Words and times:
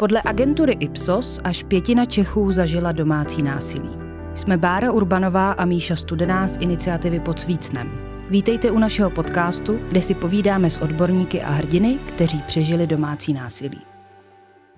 Podle 0.00 0.22
agentury 0.24 0.72
Ipsos 0.72 1.40
až 1.44 1.62
pětina 1.62 2.04
Čechů 2.04 2.52
zažila 2.52 2.92
domácí 2.92 3.42
násilí. 3.42 3.90
Jsme 4.34 4.56
Bára 4.56 4.92
Urbanová 4.92 5.52
a 5.52 5.64
Míša 5.64 5.96
Studená 5.96 6.48
z 6.48 6.56
iniciativy 6.56 7.20
Pod 7.20 7.40
Svícnem. 7.40 7.90
Vítejte 8.30 8.70
u 8.70 8.78
našeho 8.78 9.10
podcastu, 9.10 9.78
kde 9.88 10.02
si 10.02 10.14
povídáme 10.14 10.70
s 10.70 10.78
odborníky 10.78 11.42
a 11.42 11.50
hrdiny, 11.50 11.98
kteří 12.08 12.42
přežili 12.46 12.86
domácí 12.86 13.32
násilí. 13.32 13.89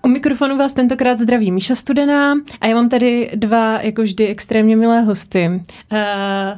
U 0.04 0.08
mikrofonu 0.08 0.56
vás 0.56 0.74
tentokrát 0.74 1.18
zdraví 1.18 1.52
Míša 1.52 1.74
Studená 1.74 2.34
a 2.60 2.66
já 2.66 2.74
mám 2.74 2.88
tady 2.88 3.30
dva, 3.34 3.80
jako 3.80 4.02
vždy, 4.02 4.28
extrémně 4.28 4.76
milé 4.76 5.02
hosty. 5.02 5.48
Uh, 5.48 5.98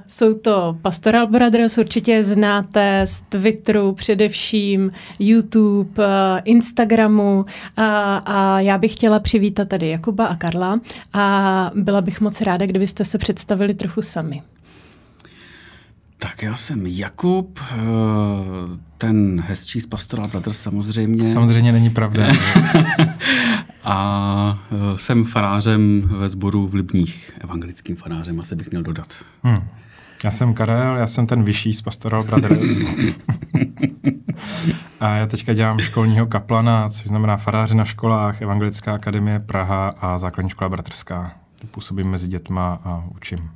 jsou 0.07 0.35
to 0.35 0.79
Pastoral 0.83 1.27
Brothers, 1.27 1.79
určitě 1.79 2.25
znáte 2.25 3.01
z 3.05 3.21
Twitteru, 3.21 3.93
především 3.93 4.93
YouTube, 5.19 6.07
uh, 6.07 6.41
Instagramu 6.45 7.37
uh, 7.39 7.45
a 8.25 8.61
já 8.61 8.79
bych 8.79 8.93
chtěla 8.93 9.21
přivítat 9.21 9.69
tady 9.69 9.89
Jakuba 9.89 10.27
a 10.27 10.37
Karla 10.37 10.81
a 11.13 11.71
byla 11.75 12.01
bych 12.01 12.21
moc 12.21 12.41
ráda, 12.41 12.67
kdybyste 12.67 13.05
se 13.05 13.19
představili 13.19 13.75
trochu 13.75 14.03
sami. 14.03 14.43
Tak 16.25 16.43
já 16.43 16.57
jsem 16.57 16.87
Jakub, 16.87 17.61
eh, 17.63 17.77
ten 18.99 19.41
hezčí 19.41 19.81
z 19.81 19.87
Pastoral 19.87 20.29
Brothers 20.29 20.61
samozřejmě. 20.61 21.29
Samozřejmě 21.29 21.73
není 21.73 21.91
pravda. 21.91 22.27
a 23.85 24.59
eh, 24.73 24.99
jsem 24.99 25.25
farářem 25.25 26.03
ve 26.07 26.29
sboru 26.29 26.69
v 26.69 26.75
Libních, 26.75 27.33
evangelickým 27.41 27.97
farářem, 27.97 28.41
asi 28.41 28.57
bych 28.57 28.71
měl 28.71 28.83
dodat. 28.83 29.15
Hmm. 29.43 29.69
Já 30.25 30.31
jsem 30.31 30.55
Karel, 30.55 30.97
já 30.97 31.07
jsem 31.07 31.27
ten 31.27 31.43
vyšší 31.43 31.75
z 31.75 31.83
Pastoral 31.83 32.25
Brothers. 32.25 32.71
a 35.01 35.17
já 35.17 35.27
teďka 35.27 35.55
dělám 35.55 35.79
školního 35.79 36.27
kaplana, 36.27 36.89
což 36.89 37.07
znamená 37.07 37.37
faráře 37.37 37.75
na 37.75 37.85
školách, 37.85 38.43
Evangelická 38.43 38.95
akademie 38.95 39.41
Praha 39.41 39.89
a 39.89 40.19
základní 40.19 40.51
škola 40.51 40.69
bratrská. 40.69 41.33
Působím 41.71 42.11
mezi 42.11 42.29
dětma 42.29 42.81
a 42.85 43.05
učím. 43.17 43.51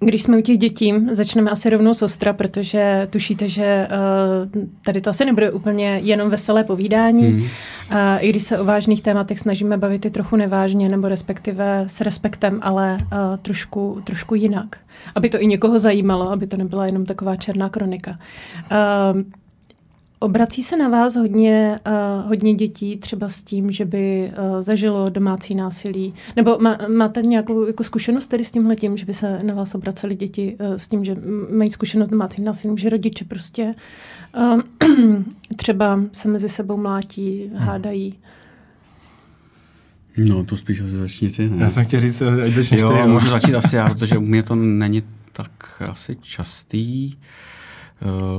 Když 0.00 0.22
jsme 0.22 0.38
u 0.38 0.40
těch 0.40 0.58
dětí, 0.58 0.94
začneme 1.12 1.50
asi 1.50 1.70
rovnou 1.70 1.94
s 1.94 2.02
Ostra, 2.02 2.32
protože 2.32 3.08
tušíte, 3.10 3.48
že 3.48 3.88
uh, 4.54 4.62
tady 4.84 5.00
to 5.00 5.10
asi 5.10 5.24
nebude 5.24 5.50
úplně 5.50 6.00
jenom 6.02 6.30
veselé 6.30 6.64
povídání. 6.64 7.28
Mm. 7.28 7.40
Uh, 7.40 7.48
I 8.18 8.28
když 8.30 8.42
se 8.42 8.58
o 8.58 8.64
vážných 8.64 9.02
tématech 9.02 9.38
snažíme 9.38 9.76
bavit 9.76 10.04
i 10.04 10.10
trochu 10.10 10.36
nevážně, 10.36 10.88
nebo 10.88 11.08
respektive 11.08 11.84
s 11.86 12.00
respektem, 12.00 12.58
ale 12.62 12.98
uh, 13.00 13.08
trošku, 13.42 14.00
trošku 14.04 14.34
jinak. 14.34 14.76
Aby 15.14 15.30
to 15.30 15.42
i 15.42 15.46
někoho 15.46 15.78
zajímalo, 15.78 16.30
aby 16.30 16.46
to 16.46 16.56
nebyla 16.56 16.86
jenom 16.86 17.06
taková 17.06 17.36
černá 17.36 17.68
kronika. 17.68 18.18
Uh, 19.20 19.22
Obrací 20.24 20.62
se 20.62 20.76
na 20.76 20.88
vás 20.88 21.16
hodně, 21.16 21.80
uh, 21.86 22.28
hodně 22.28 22.54
dětí 22.54 22.96
třeba 22.96 23.28
s 23.28 23.42
tím, 23.42 23.70
že 23.70 23.84
by 23.84 24.32
uh, 24.38 24.60
zažilo 24.60 25.10
domácí 25.10 25.54
násilí? 25.54 26.14
Nebo 26.36 26.58
má, 26.60 26.78
máte 26.96 27.22
nějakou 27.22 27.66
jako 27.66 27.84
zkušenost 27.84 28.26
tedy 28.26 28.44
s 28.44 28.50
tímhle 28.50 28.76
tím, 28.76 28.96
že 28.96 29.04
by 29.04 29.14
se 29.14 29.38
na 29.44 29.54
vás 29.54 29.74
obraceli 29.74 30.14
děti 30.14 30.56
uh, 30.60 30.74
s 30.76 30.88
tím, 30.88 31.04
že 31.04 31.16
mají 31.56 31.70
zkušenost 31.70 32.08
s 32.08 32.10
domácím 32.10 32.44
násilím, 32.44 32.78
že 32.78 32.88
rodiče 32.88 33.24
prostě 33.24 33.74
uh, 34.36 34.60
třeba 35.56 36.00
se 36.12 36.28
mezi 36.28 36.48
sebou 36.48 36.76
mlátí, 36.76 37.50
hmm. 37.54 37.58
hádají? 37.58 38.14
No, 40.16 40.44
to 40.44 40.56
spíš 40.56 40.80
asi 40.80 40.96
začni 40.96 41.30
ty. 41.30 41.48
Ne? 41.48 41.64
Já 41.64 41.70
jsem 41.70 41.84
chtěl 41.84 42.00
říct, 42.00 42.22
ať 42.22 42.52
začneš 42.52 42.80
jo, 42.80 42.88
ty. 42.88 42.98
Jo, 42.98 43.08
můžu 43.08 43.28
začít 43.28 43.54
asi 43.54 43.76
já, 43.76 43.88
protože 43.88 44.18
u 44.18 44.20
mě 44.20 44.42
to 44.42 44.54
není 44.54 45.02
tak 45.32 45.82
asi 45.90 46.16
častý. 46.20 47.14
Uh, 47.14 47.20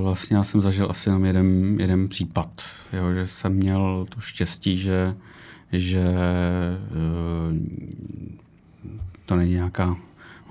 vlastně 0.02 0.38
já 0.38 0.44
jsem 0.44 0.62
zažil 0.62 0.88
asi 0.90 1.10
jenom 1.10 1.26
jeden, 1.26 1.80
jeden 1.80 2.08
případ, 2.08 2.62
jo, 2.94 3.14
že 3.14 3.28
jsem 3.28 3.54
měl 3.54 4.06
to 4.10 4.22
štěstí, 4.22 4.78
že, 4.78 5.16
že 5.72 6.00
eh, 6.00 6.86
to 9.26 9.36
není 9.36 9.52
nějaká, 9.52 9.98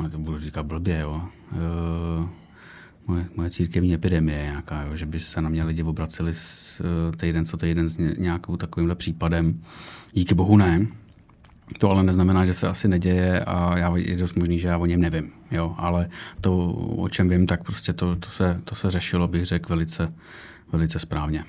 no 0.01 0.11
to 0.11 0.19
budu 0.19 0.39
říkat 0.39 0.67
blbě, 0.67 0.99
jo, 0.99 1.23
eh, 1.53 2.29
moje, 3.07 3.27
moje 3.37 3.51
církevní 3.51 3.95
epidemie 3.95 4.43
nějaká, 4.43 4.83
jo, 4.83 4.97
že 4.97 5.07
by 5.07 5.21
se 5.21 5.41
na 5.41 5.49
mě 5.49 5.65
lidi 5.65 5.83
obraceli 5.83 6.35
s, 6.35 6.83
týden 7.17 7.45
co 7.45 7.57
týden 7.57 7.89
s 7.91 7.97
nějakou 7.97 8.57
takovýmhle 8.57 8.95
případem. 8.95 9.61
Díky 10.13 10.35
bohu 10.35 10.57
ne. 10.57 10.87
To 11.79 11.91
ale 11.91 12.03
neznamená, 12.03 12.47
že 12.47 12.55
se 12.55 12.69
asi 12.69 12.89
neděje 12.89 13.41
a 13.41 13.79
já, 13.79 13.97
je 13.97 14.17
dost 14.17 14.37
možný, 14.37 14.59
že 14.59 14.69
já 14.69 14.79
o 14.79 14.87
něm 14.87 15.01
nevím. 15.01 15.33
Jo? 15.51 15.75
Ale 15.79 16.09
to, 16.41 16.69
o 16.73 17.09
čem 17.09 17.29
vím, 17.29 17.47
tak 17.47 17.65
prostě 17.65 17.93
to, 17.93 18.17
to, 18.17 18.29
se, 18.29 18.61
to 18.65 18.75
se 18.75 18.91
řešilo, 18.91 19.29
bych 19.29 19.47
řekl, 19.47 19.69
velice, 19.69 20.13
velice 20.73 20.99
správně. 20.99 21.45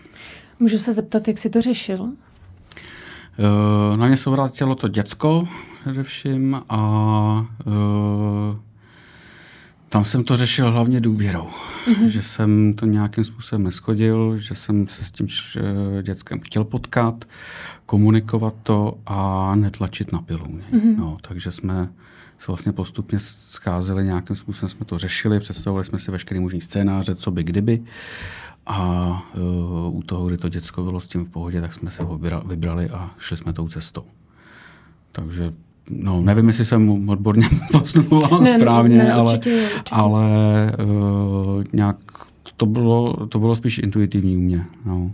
Můžu 0.59 0.77
se 0.77 0.93
zeptat, 0.93 1.27
jak 1.27 1.37
jsi 1.37 1.49
to 1.49 1.61
řešil? 1.61 2.01
Uh, 2.01 3.97
na 3.97 4.07
mě 4.07 4.17
se 4.17 4.29
vrátilo 4.29 4.75
to 4.75 4.87
děcko 4.87 5.47
především 5.81 6.61
a 6.69 7.45
uh, 7.65 7.73
tam 9.95 10.05
jsem 10.05 10.23
to 10.23 10.37
řešil 10.37 10.71
hlavně 10.71 11.01
důvěrou, 11.01 11.47
mm-hmm. 11.87 12.05
že 12.05 12.21
jsem 12.21 12.73
to 12.73 12.85
nějakým 12.85 13.23
způsobem 13.23 13.63
neschodil, 13.63 14.37
že 14.37 14.55
jsem 14.55 14.87
se 14.87 15.03
s 15.03 15.11
tím 15.11 15.27
dětskem 16.01 16.39
chtěl 16.39 16.63
potkat, 16.63 17.25
komunikovat 17.85 18.55
to 18.63 18.97
a 19.05 19.51
netlačit 19.55 20.11
na 20.11 20.21
pilu. 20.21 20.45
Mm-hmm. 20.45 20.97
No, 20.97 21.17
takže 21.21 21.51
jsme 21.51 21.89
se 22.37 22.45
vlastně 22.47 22.71
postupně 22.71 23.19
scházeli, 23.19 24.05
nějakým 24.05 24.35
způsobem 24.35 24.69
jsme 24.69 24.85
to 24.85 24.97
řešili, 24.97 25.39
představovali 25.39 25.85
jsme 25.85 25.99
si 25.99 26.11
veškerý 26.11 26.39
možný 26.39 26.61
scénáře, 26.61 27.15
co 27.15 27.31
by 27.31 27.43
kdyby. 27.43 27.83
A 28.65 29.09
uh, 29.35 29.97
u 29.97 30.03
toho, 30.03 30.27
kdy 30.27 30.37
to 30.37 30.49
děcko 30.49 30.83
bylo 30.83 31.01
s 31.01 31.07
tím 31.07 31.25
v 31.25 31.29
pohodě, 31.29 31.61
tak 31.61 31.73
jsme 31.73 31.91
se 31.91 32.03
ho 32.03 32.19
vybrali 32.45 32.89
a 32.89 33.09
šli 33.19 33.37
jsme 33.37 33.53
tou 33.53 33.67
cestou. 33.67 34.05
Takže 35.11 35.53
no, 35.89 36.21
nevím, 36.21 36.47
jestli 36.47 36.65
jsem 36.65 37.09
odborně 37.09 37.49
postupoval 37.71 38.41
ne, 38.41 38.59
správně, 38.59 38.97
ne, 38.97 39.13
ale, 39.13 39.33
určitě, 39.33 39.69
určitě. 39.75 39.95
ale 39.95 40.23
uh, 40.83 41.63
nějak 41.73 41.97
to 42.57 42.65
bylo, 42.65 43.27
to 43.27 43.39
bylo 43.39 43.55
spíš 43.55 43.77
intuitivní 43.77 44.37
u 44.37 44.39
mě. 44.39 44.65
No. 44.85 45.11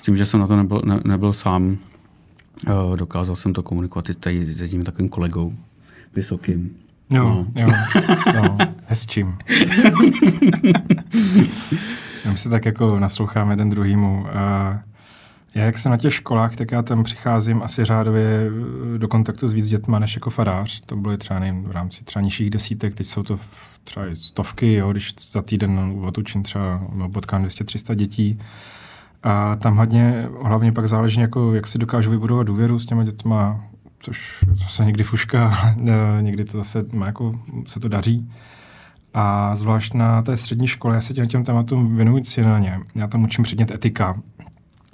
S 0.00 0.02
tím, 0.02 0.16
že 0.16 0.26
jsem 0.26 0.40
na 0.40 0.46
to 0.46 0.56
nebyl, 0.56 0.82
ne, 0.84 1.00
nebyl 1.04 1.32
sám, 1.32 1.76
uh, 2.68 2.96
dokázal 2.96 3.36
jsem 3.36 3.52
to 3.52 3.62
komunikovat 3.62 4.10
i 4.10 4.14
tady 4.14 4.46
s 4.46 4.60
jedním 4.60 4.84
takovým 4.84 5.08
kolegou 5.08 5.54
vysokým. 6.14 6.76
Jo, 7.10 7.24
no. 7.24 7.46
jo, 7.54 7.68
jo, 8.34 8.58
hezčím. 8.86 9.38
My 12.32 12.38
se 12.38 12.48
tak 12.48 12.64
jako 12.64 13.00
nasloucháme 13.00 13.52
jeden 13.52 13.70
druhýmu. 13.70 14.20
Uh, 14.20 14.26
já 15.56 15.64
jak 15.64 15.78
jsem 15.78 15.90
na 15.90 15.96
těch 15.96 16.14
školách, 16.14 16.56
tak 16.56 16.72
já 16.72 16.82
tam 16.82 17.04
přicházím 17.04 17.62
asi 17.62 17.84
řádově 17.84 18.50
eh, 18.94 18.98
do 18.98 19.08
kontaktu 19.08 19.48
s 19.48 19.52
víc 19.52 19.68
dětma 19.68 19.98
než 19.98 20.14
jako 20.14 20.30
farář. 20.30 20.80
To 20.86 20.96
bylo 20.96 21.16
třeba 21.16 21.40
nevím, 21.40 21.64
v 21.64 21.70
rámci 21.70 22.04
třeba 22.04 22.22
nižších 22.22 22.50
desítek, 22.50 22.94
teď 22.94 23.06
jsou 23.06 23.22
to 23.22 23.38
třeba 23.84 24.06
stovky, 24.12 24.74
jo, 24.74 24.92
když 24.92 25.14
za 25.30 25.42
týden 25.42 26.00
otučím 26.04 26.42
třeba 26.42 26.82
potkám 27.12 27.44
200-300 27.44 27.94
dětí. 27.94 28.40
A 29.22 29.56
tam 29.56 29.74
hlavně, 29.74 30.28
hlavně 30.42 30.72
pak 30.72 30.88
záleží, 30.88 31.20
jako, 31.20 31.54
jak 31.54 31.66
si 31.66 31.78
dokážu 31.78 32.10
vybudovat 32.10 32.46
důvěru 32.46 32.78
s 32.78 32.86
těma 32.86 33.04
dětma, 33.04 33.60
což 33.98 34.44
zase 34.54 34.84
někdy 34.84 35.04
fuška, 35.04 35.74
někdy 36.20 36.44
to 36.44 36.58
zase 36.58 36.84
má 36.92 37.06
jako, 37.06 37.40
se 37.66 37.80
to 37.80 37.88
daří. 37.88 38.30
A 39.14 39.56
zvlášť 39.56 39.94
na 39.94 40.22
té 40.22 40.36
střední 40.36 40.66
škole, 40.66 40.94
já 40.94 41.00
se 41.00 41.14
těm, 41.14 41.28
těm 41.28 41.44
tématům 41.44 41.96
věnuji 41.96 42.22
cíleně. 42.22 42.80
Já 42.94 43.06
tam 43.06 43.24
učím 43.24 43.44
předmět 43.44 43.70
etika, 43.70 44.16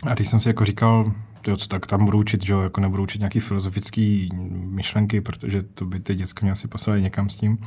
a 0.03 0.15
když 0.15 0.29
jsem 0.29 0.41
si 0.41 0.49
jako 0.49 0.65
říkal, 0.65 1.13
jo, 1.47 1.57
co 1.57 1.69
tak 1.69 1.87
tam 1.87 2.05
budu 2.05 2.19
učit, 2.19 2.45
že 2.45 2.53
jo, 2.53 2.61
jako 2.61 2.81
nebudu 2.81 3.03
učit 3.03 3.19
nějaký 3.19 3.41
filozofický 3.41 4.29
myšlenky, 4.53 5.21
protože 5.21 5.63
to 5.63 5.85
by 5.85 6.01
ty 6.01 6.15
děcka 6.15 6.41
mě 6.43 6.53
asi 6.53 6.69
poslali 6.69 7.03
někam 7.03 7.29
s 7.29 7.37
tím, 7.37 7.59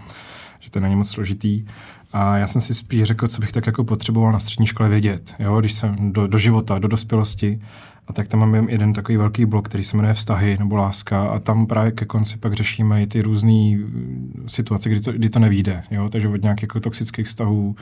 že 0.60 0.72
to 0.72 0.80
není 0.80 0.96
moc 0.96 1.10
složitý. 1.10 1.66
A 2.14 2.38
já 2.38 2.48
jsem 2.48 2.62
si 2.62 2.74
spíš 2.74 3.04
řekl, 3.04 3.28
co 3.28 3.42
bych 3.42 3.52
tak 3.52 3.66
jako 3.66 3.84
potřeboval 3.84 4.32
na 4.32 4.40
střední 4.40 4.68
škole 4.68 4.90
vědět, 4.90 5.36
jo, 5.40 5.60
když 5.60 5.74
jsem 5.74 6.14
do, 6.14 6.28
do 6.28 6.38
života, 6.38 6.80
do 6.80 6.88
dospělosti. 6.88 7.62
A 8.08 8.14
tak 8.14 8.28
tam 8.28 8.40
mám 8.40 8.70
jeden 8.70 8.94
takový 8.94 9.18
velký 9.18 9.46
blok, 9.46 9.70
který 9.70 9.84
se 9.84 9.98
jmenuje 9.98 10.14
Vztahy 10.14 10.58
nebo 10.60 10.76
Láska 10.76 11.28
a 11.28 11.40
tam 11.40 11.66
právě 11.66 11.92
ke 11.92 12.06
konci 12.06 12.38
pak 12.38 12.54
řešíme 12.54 13.02
i 13.02 13.08
ty 13.08 13.22
různé 13.22 13.78
situace, 14.48 14.90
kdy 14.90 15.00
to, 15.00 15.12
kdy 15.12 15.30
to 15.30 15.40
nevíde. 15.40 15.84
Jo? 15.92 16.10
Takže 16.10 16.28
od 16.28 16.42
nějakých 16.42 16.64
jako 16.64 16.80
toxických 16.80 17.28
vztahů 17.28 17.76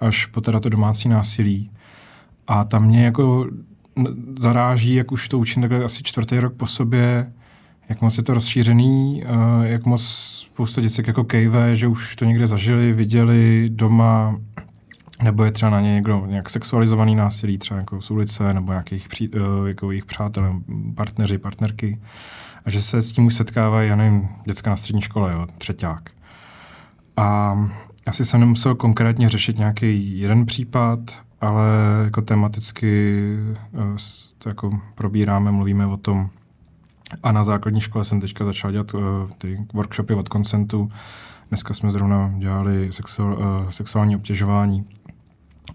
až 0.00 0.26
po 0.26 0.40
teda 0.40 0.60
to 0.60 0.68
domácí 0.68 1.08
násilí. 1.08 1.70
A 2.46 2.64
tam 2.64 2.86
mě 2.86 3.04
jako 3.04 3.46
zaráží, 4.38 4.94
jak 4.94 5.12
už 5.12 5.28
to 5.28 5.38
učím 5.38 5.62
takhle 5.62 5.84
asi 5.84 6.02
čtvrtý 6.02 6.38
rok 6.38 6.54
po 6.54 6.66
sobě, 6.66 7.32
jak 7.88 8.00
moc 8.00 8.16
je 8.16 8.22
to 8.22 8.34
rozšířený, 8.34 9.24
jak 9.62 9.86
moc 9.86 10.02
spousta 10.52 10.80
děcek 10.80 11.06
jako 11.06 11.24
kejve, 11.24 11.76
že 11.76 11.86
už 11.86 12.16
to 12.16 12.24
někde 12.24 12.46
zažili, 12.46 12.92
viděli 12.92 13.68
doma, 13.72 14.36
nebo 15.22 15.44
je 15.44 15.52
třeba 15.52 15.70
na 15.70 15.80
ně 15.80 15.94
někdo 15.94 16.26
nějak 16.26 16.50
sexualizovaný 16.50 17.14
násilí, 17.14 17.58
třeba 17.58 17.80
jako 17.80 18.00
z 18.00 18.10
ulice, 18.10 18.54
nebo 18.54 18.72
nějakých 18.72 19.08
pří, 19.08 19.30
e, 19.34 19.68
jako 19.68 19.90
jejich 19.90 20.04
přátelé, 20.04 20.52
partneři, 20.94 21.38
partnerky. 21.38 22.00
A 22.64 22.70
že 22.70 22.82
se 22.82 23.02
s 23.02 23.12
tím 23.12 23.26
už 23.26 23.34
setkávají, 23.34 23.88
já 23.88 23.96
nevím, 23.96 24.28
děcka 24.44 24.70
na 24.70 24.76
střední 24.76 25.02
škole, 25.02 25.32
jo, 25.32 25.46
třeťák. 25.58 26.10
A 27.16 27.56
asi 28.06 28.24
jsem 28.24 28.40
nemusel 28.40 28.74
konkrétně 28.74 29.28
řešit 29.28 29.58
nějaký 29.58 30.18
jeden 30.18 30.46
případ, 30.46 30.98
ale 31.42 31.66
jako 32.04 32.22
tematicky 32.22 33.22
uh, 33.72 33.96
to 34.38 34.48
jako 34.48 34.80
probíráme, 34.94 35.52
mluvíme 35.52 35.86
o 35.86 35.96
tom. 35.96 36.30
A 37.22 37.32
na 37.32 37.44
základní 37.44 37.80
škole 37.80 38.04
jsem 38.04 38.20
teďka 38.20 38.44
začal 38.44 38.72
dělat 38.72 38.94
uh, 38.94 39.00
ty 39.38 39.66
workshopy 39.74 40.14
od 40.14 40.28
koncentu. 40.28 40.90
Dneska 41.48 41.74
jsme 41.74 41.90
zrovna 41.90 42.32
dělali 42.38 42.92
sexuál, 42.92 43.32
uh, 43.32 43.70
sexuální 43.70 44.16
obtěžování. 44.16 44.84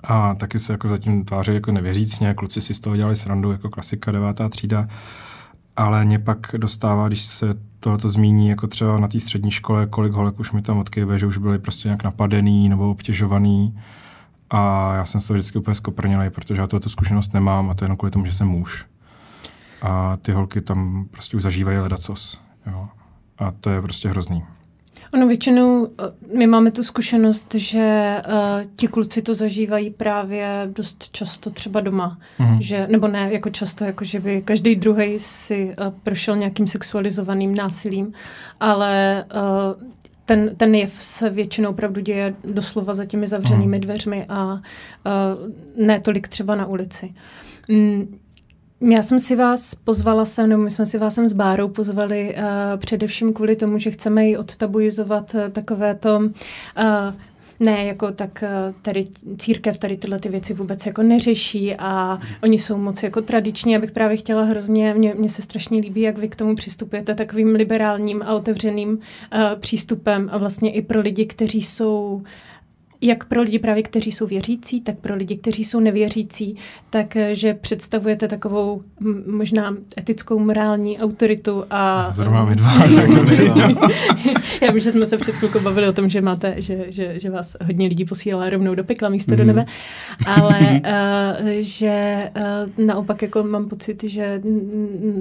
A 0.03 0.35
taky 0.35 0.59
se 0.59 0.71
jako 0.73 0.87
zatím 0.87 1.25
tváří 1.25 1.53
jako 1.53 1.71
nevěřícně, 1.71 2.33
kluci 2.33 2.61
si 2.61 2.73
z 2.73 2.79
toho 2.79 2.95
dělali 2.95 3.15
srandu, 3.15 3.51
jako 3.51 3.69
klasika 3.69 4.11
devátá 4.11 4.49
třída. 4.49 4.87
Ale 5.75 6.05
mě 6.05 6.19
pak 6.19 6.55
dostává, 6.57 7.07
když 7.07 7.21
se 7.21 7.53
tohoto 7.79 8.09
zmíní, 8.09 8.49
jako 8.49 8.67
třeba 8.67 8.99
na 8.99 9.07
té 9.07 9.19
střední 9.19 9.51
škole, 9.51 9.87
kolik 9.87 10.13
holek 10.13 10.39
už 10.39 10.51
mi 10.51 10.61
tam 10.61 10.77
odkyve, 10.77 11.19
že 11.19 11.25
už 11.25 11.37
byli 11.37 11.59
prostě 11.59 11.87
nějak 11.87 12.03
napadený 12.03 12.69
nebo 12.69 12.91
obtěžovaný. 12.91 13.79
A 14.49 14.94
já 14.95 15.05
jsem 15.05 15.21
z 15.21 15.27
toho 15.27 15.35
vždycky 15.35 15.59
úplně 15.59 15.75
skoprnělý, 15.75 16.29
protože 16.29 16.61
já 16.61 16.67
tuto 16.67 16.89
zkušenost 16.89 17.33
nemám 17.33 17.69
a 17.69 17.73
to 17.73 17.85
jenom 17.85 17.97
kvůli 17.97 18.11
tomu, 18.11 18.25
že 18.25 18.33
jsem 18.33 18.47
muž. 18.47 18.85
A 19.81 20.17
ty 20.17 20.31
holky 20.31 20.61
tam 20.61 21.05
prostě 21.11 21.38
už 21.38 21.44
zažívají 21.44 21.77
ledacos. 21.77 22.39
Jo. 22.65 22.88
A 23.38 23.51
to 23.51 23.69
je 23.69 23.81
prostě 23.81 24.09
hrozný. 24.09 24.44
Ono 25.13 25.27
většinou, 25.27 25.88
eh, 25.88 26.38
my 26.38 26.47
máme 26.47 26.71
tu 26.71 26.83
zkušenost, 26.83 27.55
že 27.55 28.17
uh, 28.27 28.71
ti 28.75 28.88
kluci 28.88 29.21
to 29.21 29.33
zažívají 29.33 29.89
právě 29.89 30.69
dost 30.73 31.09
často 31.11 31.50
třeba 31.50 31.79
doma. 31.79 32.17
Mm. 32.39 32.61
Že, 32.61 32.88
nebo 32.88 33.07
ne 33.07 33.33
jako 33.33 33.50
často, 33.50 33.83
jako 33.83 34.05
že 34.05 34.19
by 34.19 34.41
každý 34.41 34.75
druhý 34.75 35.19
si 35.19 35.75
uh, 35.79 35.93
prošel 36.03 36.35
nějakým 36.35 36.67
sexualizovaným 36.67 37.55
násilím, 37.55 38.13
ale 38.59 39.25
uh, 39.35 39.88
ten, 40.27 40.56
ten 40.57 40.75
jev 40.75 40.94
se 40.94 41.29
většinou 41.29 41.69
opravdu 41.69 42.01
děje 42.01 42.35
doslova 42.44 42.94
za 42.94 43.06
těmi 43.06 43.27
zavřenými 43.27 43.77
mm. 43.77 43.81
dveřmi 43.81 44.25
a 44.29 44.53
uh, 44.53 44.59
ne 45.85 46.00
tolik 46.00 46.27
třeba 46.27 46.56
na 46.56 46.65
ulici. 46.65 47.13
Mm, 47.68 48.18
já 48.81 49.01
jsem 49.01 49.19
si 49.19 49.35
vás 49.35 49.75
pozvala 49.75 50.25
sem, 50.25 50.50
nebo 50.50 50.63
my 50.63 50.71
jsme 50.71 50.85
si 50.85 50.97
vás 50.97 51.15
sem 51.15 51.27
s 51.27 51.33
Bárou 51.33 51.68
pozvali 51.68 52.35
uh, 52.35 52.44
především 52.79 53.33
kvůli 53.33 53.56
tomu, 53.56 53.77
že 53.77 53.91
chceme 53.91 54.29
i 54.29 54.38
odtabuizovat 54.38 55.33
uh, 55.33 55.50
takové 55.50 55.95
to 55.95 56.18
uh, 56.18 56.31
ne, 57.59 57.86
jako 57.86 58.12
tak 58.12 58.44
tady 58.81 59.06
církev 59.38 59.80
tady 59.80 59.98
tyhle 59.98 60.19
ty 60.19 60.30
věci 60.30 60.54
vůbec 60.54 60.86
jako 60.86 61.04
neřeší 61.04 61.75
a 61.75 62.19
oni 62.44 62.57
jsou 62.57 62.77
moc 62.77 63.04
jako 63.04 63.21
tradiční. 63.21 63.74
Já 63.74 63.80
bych 63.80 63.92
právě 63.92 64.18
chtěla 64.18 64.44
hrozně, 64.44 64.94
mně, 64.94 65.13
mně 65.13 65.30
se 65.30 65.42
strašně 65.42 65.80
líbí, 65.80 66.01
jak 66.01 66.18
vy 66.18 66.30
k 66.30 66.36
tomu 66.36 66.56
přistupujete 66.56 67.15
takovým 67.15 67.56
liberálním 67.56 68.21
a 68.21 68.33
otevřeným 68.33 68.89
uh, 68.89 69.00
přístupem 69.59 70.30
a 70.31 70.38
vlastně 70.38 70.71
i 70.71 70.81
pro 70.81 71.01
lidi, 71.01 71.25
kteří 71.25 71.62
jsou 71.62 72.21
uh, 72.21 72.27
jak 73.01 73.25
pro 73.25 73.41
lidi 73.41 73.59
právě, 73.59 73.83
kteří 73.83 74.11
jsou 74.11 74.27
věřící, 74.27 74.81
tak 74.81 74.97
pro 74.99 75.15
lidi, 75.15 75.38
kteří 75.38 75.63
jsou 75.63 75.79
nevěřící, 75.79 76.55
takže 76.89 77.53
představujete 77.53 78.27
takovou 78.27 78.81
možná 79.27 79.77
etickou, 79.97 80.39
morální 80.39 80.99
autoritu 80.99 81.63
a... 81.69 82.13
Zrovna 82.15 82.45
my 82.45 82.55
dva. 82.55 82.71
Já 84.61 84.71
vím, 84.71 84.79
že 84.79 84.91
jsme 84.91 85.05
se 85.05 85.17
před 85.17 85.35
chvilkou 85.35 85.59
bavili 85.59 85.88
o 85.88 85.94
tom, 85.94 86.09
že 86.09 86.21
máte, 86.21 86.53
že, 86.57 86.85
že, 86.89 87.19
že 87.19 87.29
vás 87.29 87.57
hodně 87.65 87.88
lidí 87.88 88.05
posílá 88.05 88.49
rovnou 88.49 88.75
do 88.75 88.83
pekla 88.83 89.09
místo 89.09 89.31
mm-hmm. 89.31 89.38
do 89.38 89.43
mhm. 89.43 89.47
nebe, 89.47 89.65
ale 90.25 90.59
uh, 90.59 91.47
že 91.59 92.29
uh, 92.77 92.85
naopak 92.85 93.21
jako 93.21 93.43
mám 93.43 93.69
pocit, 93.69 94.03
že 94.03 94.41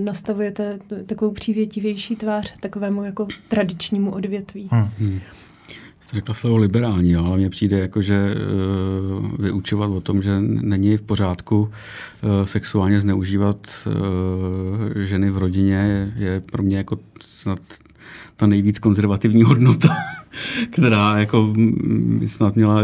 nastavujete 0.05 0.79
takovou 1.07 1.31
přívětivější 1.31 2.17
tvář 2.17 2.55
takovému 2.61 3.05
jako 3.05 3.29
tradičnímu 3.49 4.11
odvětví. 4.11 4.69
Hmm 4.73 5.21
řekla 6.13 6.35
slovo 6.35 6.57
liberální, 6.57 7.17
ale 7.17 7.37
mně 7.37 7.51
přijde 7.51 7.79
jako, 7.79 8.03
že 8.03 8.35
uh, 8.35 9.31
vyučovat 9.39 9.91
o 9.91 10.01
tom, 10.01 10.23
že 10.23 10.41
není 10.41 10.97
v 10.97 11.03
pořádku 11.03 11.61
uh, 11.61 11.71
sexuálně 12.45 13.01
zneužívat 13.01 13.69
uh, 13.87 15.03
ženy 15.03 15.31
v 15.31 15.39
rodině, 15.39 16.13
je, 16.17 16.41
pro 16.41 16.63
mě 16.63 16.77
jako 16.77 16.99
snad 17.21 17.59
ta 18.37 18.47
nejvíc 18.47 18.79
konzervativní 18.79 19.43
hodnota, 19.43 19.97
která 20.71 21.19
jako 21.19 21.55
snad 22.27 22.57
měla 22.57 22.81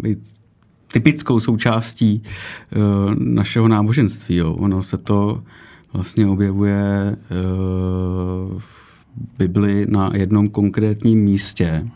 být 0.00 0.18
typickou 0.92 1.40
součástí 1.40 2.22
našeho 3.18 3.68
náboženství. 3.68 4.36
Jo. 4.36 4.52
Ono 4.52 4.82
se 4.82 4.96
to 4.96 5.42
vlastně 5.92 6.26
objevuje 6.26 7.16
v 8.58 8.88
Bibli 9.38 9.86
na 9.88 10.10
jednom 10.14 10.48
konkrétním 10.48 11.18
místě, 11.18 11.88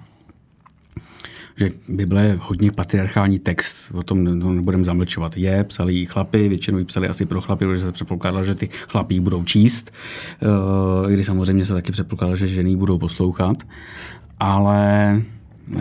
že 1.63 1.71
Bible 1.89 2.25
je 2.25 2.39
hodně 2.41 2.73
patriarchální 2.73 3.39
text, 3.39 3.91
o 3.95 4.03
tom 4.03 4.25
nebudeme 4.55 4.85
zamlčovat. 4.85 5.37
Je, 5.37 5.65
psali 5.65 5.95
jí 5.95 6.07
chlapy, 6.07 6.49
většinou 6.49 6.79
ji 6.79 6.85
psali 6.85 7.09
asi 7.09 7.27
pro 7.27 7.41
chlapy, 7.41 7.67
protože 7.67 7.83
se 7.83 7.93
předpokládalo, 7.93 8.45
že 8.45 8.55
ty 8.55 8.69
chlapí 8.89 9.21
budou 9.21 9.45
číst, 9.45 9.93
uh, 11.05 11.11
i 11.11 11.15
když 11.15 11.27
samozřejmě 11.27 11.67
se 11.67 11.75
taky 11.75 11.93
předpokládalo, 11.93 12.37
že 12.37 12.47
ženy 12.47 12.77
budou 12.77 12.99
poslouchat. 12.99 13.57
Ale 14.41 15.23
uh, 15.75 15.81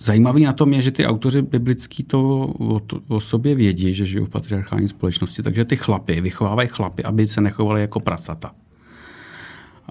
Zajímavý 0.00 0.44
na 0.44 0.52
tom 0.52 0.72
je, 0.72 0.82
že 0.82 0.90
ty 0.90 1.06
autoři 1.06 1.42
biblický 1.42 2.02
to 2.02 2.46
o, 2.58 2.80
to 2.80 3.00
o 3.08 3.20
sobě 3.20 3.54
vědí, 3.54 3.94
že 3.94 4.06
žijou 4.06 4.24
v 4.24 4.30
patriarchální 4.30 4.88
společnosti, 4.88 5.42
takže 5.42 5.64
ty 5.64 5.76
chlapy 5.76 6.20
vychovávají 6.20 6.68
chlapy, 6.68 7.02
aby 7.02 7.28
se 7.28 7.40
nechovali 7.40 7.80
jako 7.80 8.00
prasata. 8.00 8.54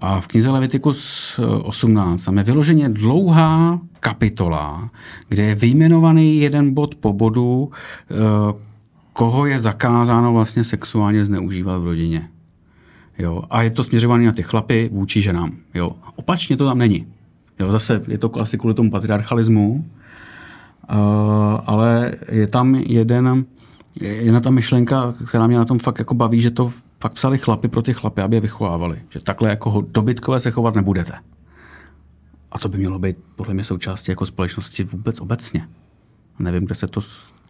A 0.01 0.21
v 0.21 0.27
knize 0.27 0.49
Levitikus 0.49 1.39
18 1.63 2.23
tam 2.23 2.37
je 2.37 2.43
vyloženě 2.43 2.89
dlouhá 2.89 3.79
kapitola, 3.99 4.89
kde 5.29 5.43
je 5.43 5.55
vyjmenovaný 5.55 6.39
jeden 6.39 6.73
bod 6.73 6.95
po 6.95 7.13
bodu, 7.13 7.71
eh, 8.11 8.15
koho 9.13 9.45
je 9.45 9.59
zakázáno 9.59 10.33
vlastně 10.33 10.63
sexuálně 10.63 11.25
zneužívat 11.25 11.77
v 11.77 11.85
rodině. 11.85 12.29
Jo? 13.17 13.43
A 13.49 13.61
je 13.61 13.69
to 13.69 13.83
směřované 13.83 14.25
na 14.25 14.31
ty 14.31 14.43
chlapy 14.43 14.89
vůči 14.93 15.21
ženám. 15.21 15.51
Jo? 15.73 15.91
Opačně 16.15 16.57
to 16.57 16.65
tam 16.65 16.77
není. 16.77 17.07
Jo? 17.59 17.71
Zase 17.71 18.01
je 18.07 18.17
to 18.17 18.41
asi 18.41 18.57
kvůli 18.57 18.73
tomu 18.73 18.91
patriarchalismu, 18.91 19.71
uh, 19.73 20.97
ale 21.65 22.11
je 22.31 22.47
tam 22.47 22.75
jeden, 22.75 23.45
jedna 23.95 24.39
ta 24.39 24.49
myšlenka, 24.49 25.13
která 25.27 25.47
mě 25.47 25.57
na 25.57 25.65
tom 25.65 25.79
fakt 25.79 25.99
jako 25.99 26.13
baví, 26.13 26.41
že 26.41 26.51
to 26.51 26.71
fakt 27.01 27.13
psali 27.13 27.37
chlapy 27.37 27.67
pro 27.67 27.81
ty 27.81 27.93
chlapy, 27.93 28.21
aby 28.21 28.35
je 28.35 28.41
vychovávali. 28.41 29.01
Že 29.09 29.19
takhle 29.19 29.49
jako 29.49 29.81
dobytkové 29.87 30.39
se 30.39 30.51
chovat 30.51 30.75
nebudete. 30.75 31.13
A 32.51 32.59
to 32.59 32.69
by 32.69 32.77
mělo 32.77 32.99
být 32.99 33.17
podle 33.35 33.53
mě 33.53 33.63
součástí 33.63 34.11
jako 34.11 34.25
společnosti 34.25 34.83
vůbec 34.83 35.19
obecně. 35.19 35.67
Nevím, 36.39 36.65
kde 36.65 36.75
se 36.75 36.87
to 36.87 37.01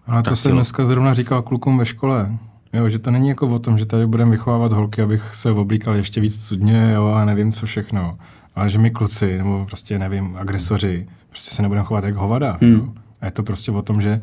Ale 0.07 0.23
to 0.23 0.35
se 0.35 0.51
dneska 0.51 0.85
zrovna 0.85 1.13
říkal 1.13 1.41
klukům 1.41 1.77
ve 1.77 1.85
škole. 1.85 2.37
Jo, 2.73 2.89
že 2.89 2.99
to 2.99 3.11
není 3.11 3.29
jako 3.29 3.47
o 3.47 3.59
tom, 3.59 3.77
že 3.77 3.85
tady 3.85 4.07
budeme 4.07 4.31
vychovávat 4.31 4.71
holky, 4.71 5.01
abych 5.01 5.35
se 5.35 5.51
oblíkal 5.51 5.95
ještě 5.95 6.21
víc 6.21 6.47
cudně 6.47 6.91
jo, 6.95 7.07
a 7.07 7.25
nevím 7.25 7.51
co 7.51 7.65
všechno. 7.65 8.17
Ale 8.55 8.69
že 8.69 8.77
my 8.77 8.91
kluci, 8.91 9.37
nebo 9.37 9.65
prostě 9.65 9.99
nevím, 9.99 10.37
agresoři, 10.37 11.07
prostě 11.29 11.55
se 11.55 11.61
nebudeme 11.61 11.85
chovat 11.85 12.03
jak 12.03 12.15
hovada. 12.15 12.57
Hmm. 12.61 12.73
Jo. 12.73 12.93
A 13.21 13.25
je 13.25 13.31
to 13.31 13.43
prostě 13.43 13.71
o 13.71 13.81
tom, 13.81 14.01
že 14.01 14.21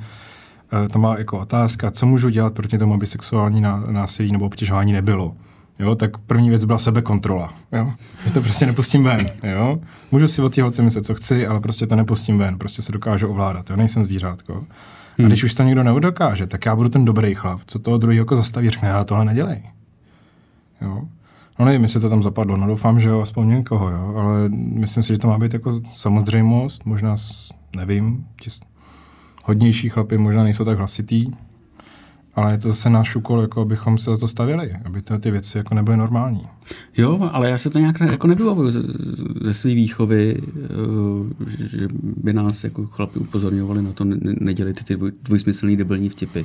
Eh, 0.72 0.88
to 0.88 0.98
má 0.98 1.18
jako 1.18 1.38
otázka, 1.38 1.90
co 1.90 2.06
můžu 2.06 2.28
dělat 2.28 2.54
proti 2.54 2.78
tomu, 2.78 2.94
aby 2.94 3.06
sexuální 3.06 3.60
násilí 3.90 4.32
nebo 4.32 4.46
obtěžování 4.46 4.92
nebylo. 4.92 5.36
Jo, 5.78 5.94
tak 5.94 6.18
první 6.18 6.48
věc 6.48 6.64
byla 6.64 6.78
sebekontrola. 6.78 7.52
Jo? 7.72 7.92
Že 8.26 8.32
to 8.32 8.40
prostě 8.40 8.66
nepustím 8.66 9.04
ven. 9.04 9.26
Jo? 9.42 9.78
Můžu 10.12 10.28
si 10.28 10.42
o 10.42 10.48
té 10.48 10.62
holce 10.62 10.82
myslet, 10.82 11.06
co 11.06 11.14
chci, 11.14 11.46
ale 11.46 11.60
prostě 11.60 11.86
to 11.86 11.96
nepustím 11.96 12.38
ven. 12.38 12.58
Prostě 12.58 12.82
se 12.82 12.92
dokážu 12.92 13.28
ovládat. 13.28 13.70
Jo? 13.70 13.76
Nejsem 13.76 14.04
zvířátko. 14.04 14.54
Hmm. 15.18 15.26
A 15.26 15.28
když 15.28 15.44
už 15.44 15.54
to 15.54 15.62
někdo 15.62 15.82
neudokáže, 15.82 16.46
tak 16.46 16.66
já 16.66 16.76
budu 16.76 16.88
ten 16.88 17.04
dobrý 17.04 17.34
chlap, 17.34 17.60
co 17.66 17.78
toho 17.78 17.98
druhého 17.98 18.20
jako 18.22 18.36
zastaví, 18.36 18.70
řekne, 18.70 18.92
ale 18.92 19.04
tohle 19.04 19.24
nedělej. 19.24 19.62
Jo? 20.80 21.02
No 21.58 21.64
nevím, 21.64 21.82
jestli 21.82 22.00
to 22.00 22.08
tam 22.08 22.22
zapadlo, 22.22 22.56
no 22.56 22.66
doufám, 22.66 23.00
že 23.00 23.08
jo, 23.08 23.20
aspoň 23.20 23.48
někoho, 23.48 23.90
jo, 23.90 24.14
ale 24.16 24.48
myslím 24.48 25.02
si, 25.02 25.12
že 25.12 25.18
to 25.18 25.28
má 25.28 25.38
být 25.38 25.52
jako 25.52 25.80
samozřejmost, 25.94 26.86
možná, 26.86 27.16
nevím, 27.76 28.26
hodnější 29.48 29.88
chlapy 29.88 30.18
možná 30.18 30.42
nejsou 30.42 30.64
tak 30.64 30.78
hlasitý, 30.78 31.26
ale 32.34 32.54
je 32.54 32.58
to 32.58 32.68
zase 32.68 32.90
náš 32.90 33.16
úkol, 33.16 33.40
jako 33.40 33.60
abychom 33.60 33.98
se 33.98 34.16
to 34.16 34.28
stavili, 34.28 34.72
aby 34.84 35.02
to, 35.02 35.18
ty 35.18 35.30
věci 35.30 35.58
jako 35.58 35.74
nebyly 35.74 35.96
normální. 35.96 36.46
Jo, 36.96 37.30
ale 37.32 37.50
já 37.50 37.58
se 37.58 37.70
to 37.70 37.78
nějak 37.78 38.00
ne, 38.00 38.06
jako 38.06 38.26
nevybavuju 38.26 38.70
ze, 38.70 38.80
ze 39.42 39.54
své 39.54 39.70
výchovy, 39.70 40.36
eh, 40.36 41.66
že 41.66 41.88
by 42.02 42.32
nás 42.32 42.64
jako 42.64 42.86
chlapi 42.86 43.18
upozorňovali 43.18 43.82
na 43.82 43.92
to, 43.92 44.04
ne, 44.04 44.16
nedělit 44.40 44.84
ty 44.84 44.96
dvojsmyslný 45.22 45.76
debilní 45.76 46.08
vtipy. 46.08 46.44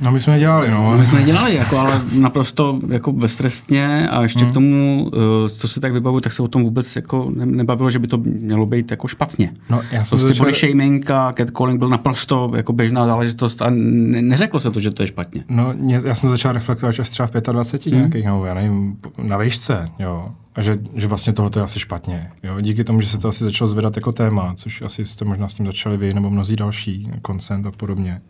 No 0.00 0.12
my 0.12 0.20
jsme 0.20 0.32
je 0.32 0.38
dělali, 0.38 0.70
no. 0.70 0.90
no 0.90 0.98
my 0.98 1.06
jsme 1.06 1.20
je 1.20 1.26
dělali, 1.26 1.54
jako, 1.54 1.78
ale 1.78 2.00
naprosto 2.12 2.78
jako 2.88 3.12
beztrestně 3.12 4.08
a 4.08 4.22
ještě 4.22 4.40
hmm. 4.40 4.50
k 4.50 4.54
tomu, 4.54 5.10
uh, 5.12 5.48
co 5.48 5.68
si 5.68 5.80
tak 5.80 5.92
vybavuju, 5.92 6.20
tak 6.20 6.32
se 6.32 6.42
o 6.42 6.48
tom 6.48 6.62
vůbec 6.62 6.96
jako 6.96 7.30
nebavilo, 7.34 7.90
že 7.90 7.98
by 7.98 8.06
to 8.06 8.18
mělo 8.18 8.66
být 8.66 8.90
jako 8.90 9.08
špatně. 9.08 9.52
No, 9.70 9.82
já 9.92 10.04
jsem 10.04 10.18
prostě 10.18 10.28
začal... 10.28 10.46
body 10.46 10.56
shaming 10.58 11.10
a 11.10 11.32
catcalling 11.36 11.78
byl 11.78 11.88
naprosto 11.88 12.50
jako 12.56 12.72
běžná 12.72 13.06
záležitost 13.06 13.62
a 13.62 13.70
ne- 13.70 14.22
neřeklo 14.22 14.60
se 14.60 14.70
to, 14.70 14.80
že 14.80 14.90
to 14.90 15.02
je 15.02 15.06
špatně. 15.06 15.44
No, 15.48 15.74
já 16.04 16.14
jsem 16.14 16.30
začal 16.30 16.52
reflektovat 16.52 17.00
až 17.00 17.08
třeba 17.08 17.26
v 17.26 17.30
25 17.30 17.92
hmm. 17.92 18.00
nějakých, 18.00 18.26
no, 18.26 18.46
já 18.46 18.54
nevím, 18.54 18.96
na 19.22 19.38
výšce, 19.38 19.88
jo. 19.98 20.28
A 20.54 20.62
že, 20.62 20.78
že 20.94 21.06
vlastně 21.06 21.32
tohle 21.32 21.50
je 21.56 21.62
asi 21.62 21.80
špatně. 21.80 22.30
Jo? 22.42 22.60
Díky 22.60 22.84
tomu, 22.84 23.00
že 23.00 23.08
se 23.08 23.18
to 23.18 23.28
asi 23.28 23.44
začalo 23.44 23.68
zvedat 23.68 23.96
jako 23.96 24.12
téma, 24.12 24.54
což 24.56 24.82
asi 24.82 25.04
jste 25.04 25.24
možná 25.24 25.48
s 25.48 25.54
tím 25.54 25.66
začali 25.66 25.96
vy 25.96 26.14
nebo 26.14 26.30
mnozí 26.30 26.56
další, 26.56 27.10
koncent 27.22 27.66
a 27.66 27.70
podobně. 27.70 28.20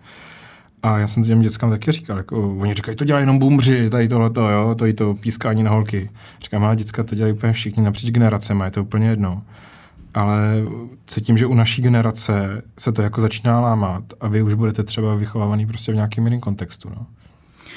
A 0.87 0.99
já 0.99 1.09
jsem 1.09 1.25
těm 1.25 1.41
dětskám 1.41 1.71
taky 1.71 1.93
říkal, 1.93 2.17
jako, 2.17 2.57
oni 2.59 2.75
říkají, 2.75 2.97
to 2.97 3.05
dělají 3.05 3.23
jenom 3.23 3.39
boomři, 3.39 3.91
tady 3.91 4.09
tohleto, 4.09 4.49
jo, 4.49 4.75
to, 4.75 4.93
to 4.93 5.15
pískání 5.15 5.63
na 5.63 5.71
holky. 5.71 6.11
Říkám, 6.43 6.63
má 6.63 6.75
děcka 6.75 7.05
to 7.05 7.15
dělají 7.15 7.35
úplně 7.35 7.53
všichni 7.53 7.83
napříč 7.83 8.11
generacemi, 8.11 8.65
je 8.65 8.71
to 8.71 8.83
úplně 8.83 9.09
jedno. 9.09 9.43
Ale 10.15 10.39
cítím, 11.07 11.39
že 11.39 11.47
u 11.47 11.55
naší 11.55 11.83
generace 11.83 12.63
se 12.79 12.93
to 12.93 13.03
jako 13.03 13.21
začíná 13.21 13.61
lámat 13.61 14.05
a 14.21 14.29
vy 14.29 14.43
už 14.43 14.55
budete 14.55 14.83
třeba 14.83 15.15
vychovávaný 15.15 15.67
prostě 15.67 15.93
v 15.93 15.95
nějakém 15.95 16.25
jiném 16.25 16.41
kontextu. 16.41 16.89
No. 16.89 17.07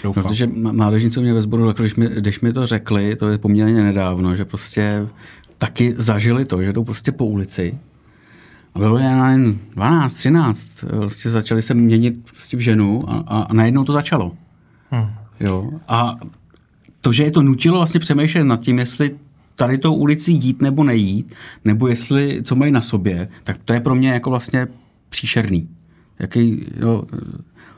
Doufám. 0.03 0.23
Protože 0.23 0.47
mládežníci 0.47 1.19
mě 1.19 1.33
ve 1.33 1.41
sboru, 1.41 1.73
když 1.73 1.95
mi, 1.95 2.07
když 2.07 2.41
mi 2.41 2.53
to 2.53 2.67
řekli, 2.67 3.15
to 3.15 3.27
je 3.27 3.37
poměrně 3.37 3.83
nedávno, 3.83 4.35
že 4.35 4.45
prostě 4.45 5.07
taky 5.57 5.95
zažili 5.97 6.45
to, 6.45 6.63
že 6.63 6.73
jdou 6.73 6.83
prostě 6.83 7.11
po 7.11 7.25
ulici 7.25 7.77
a 8.75 8.79
bylo 8.79 8.97
jen 8.97 9.59
12, 9.73 10.13
13, 10.13 10.85
prostě 10.89 11.29
začali 11.29 11.61
se 11.61 11.73
měnit 11.73 12.15
prostě 12.23 12.57
v 12.57 12.59
ženu 12.59 13.09
a, 13.09 13.23
a, 13.27 13.41
a 13.41 13.53
najednou 13.53 13.83
to 13.83 13.93
začalo. 13.93 14.31
Hmm. 14.91 15.09
Jo. 15.39 15.71
A 15.87 16.15
to, 17.01 17.11
že 17.11 17.23
je 17.23 17.31
to 17.31 17.41
nutilo 17.41 17.77
vlastně 17.77 17.99
přemýšlet 17.99 18.43
nad 18.43 18.61
tím, 18.61 18.79
jestli 18.79 19.15
tady 19.55 19.77
tou 19.77 19.93
ulicí 19.93 20.33
jít 20.33 20.61
nebo 20.61 20.83
nejít, 20.83 21.35
nebo 21.65 21.87
jestli, 21.87 22.41
co 22.43 22.55
mají 22.55 22.71
na 22.71 22.81
sobě, 22.81 23.29
tak 23.43 23.57
to 23.65 23.73
je 23.73 23.79
pro 23.79 23.95
mě 23.95 24.09
jako 24.09 24.29
vlastně 24.29 24.67
příšerný. 25.09 25.69
Jaký, 26.19 26.65
jo, 26.79 27.03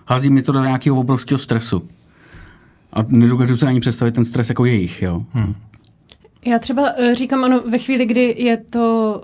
hází 0.05 0.29
mi 0.29 0.41
to 0.41 0.51
do 0.51 0.63
nějakého 0.63 1.00
obrovského 1.00 1.39
stresu. 1.39 1.88
A 2.93 3.00
nedokážu 3.07 3.57
si 3.57 3.65
ani 3.65 3.79
představit 3.79 4.15
ten 4.15 4.25
stres 4.25 4.50
jako 4.50 4.65
jejich. 4.65 5.01
Jo. 5.01 5.25
Hmm. 5.31 5.55
Já 6.45 6.60
třeba 6.60 6.89
eh, 6.98 7.15
říkám, 7.15 7.43
ano, 7.43 7.62
ve 7.69 7.77
chvíli, 7.77 8.05
kdy 8.05 8.36
je 8.38 8.57
to 8.57 9.24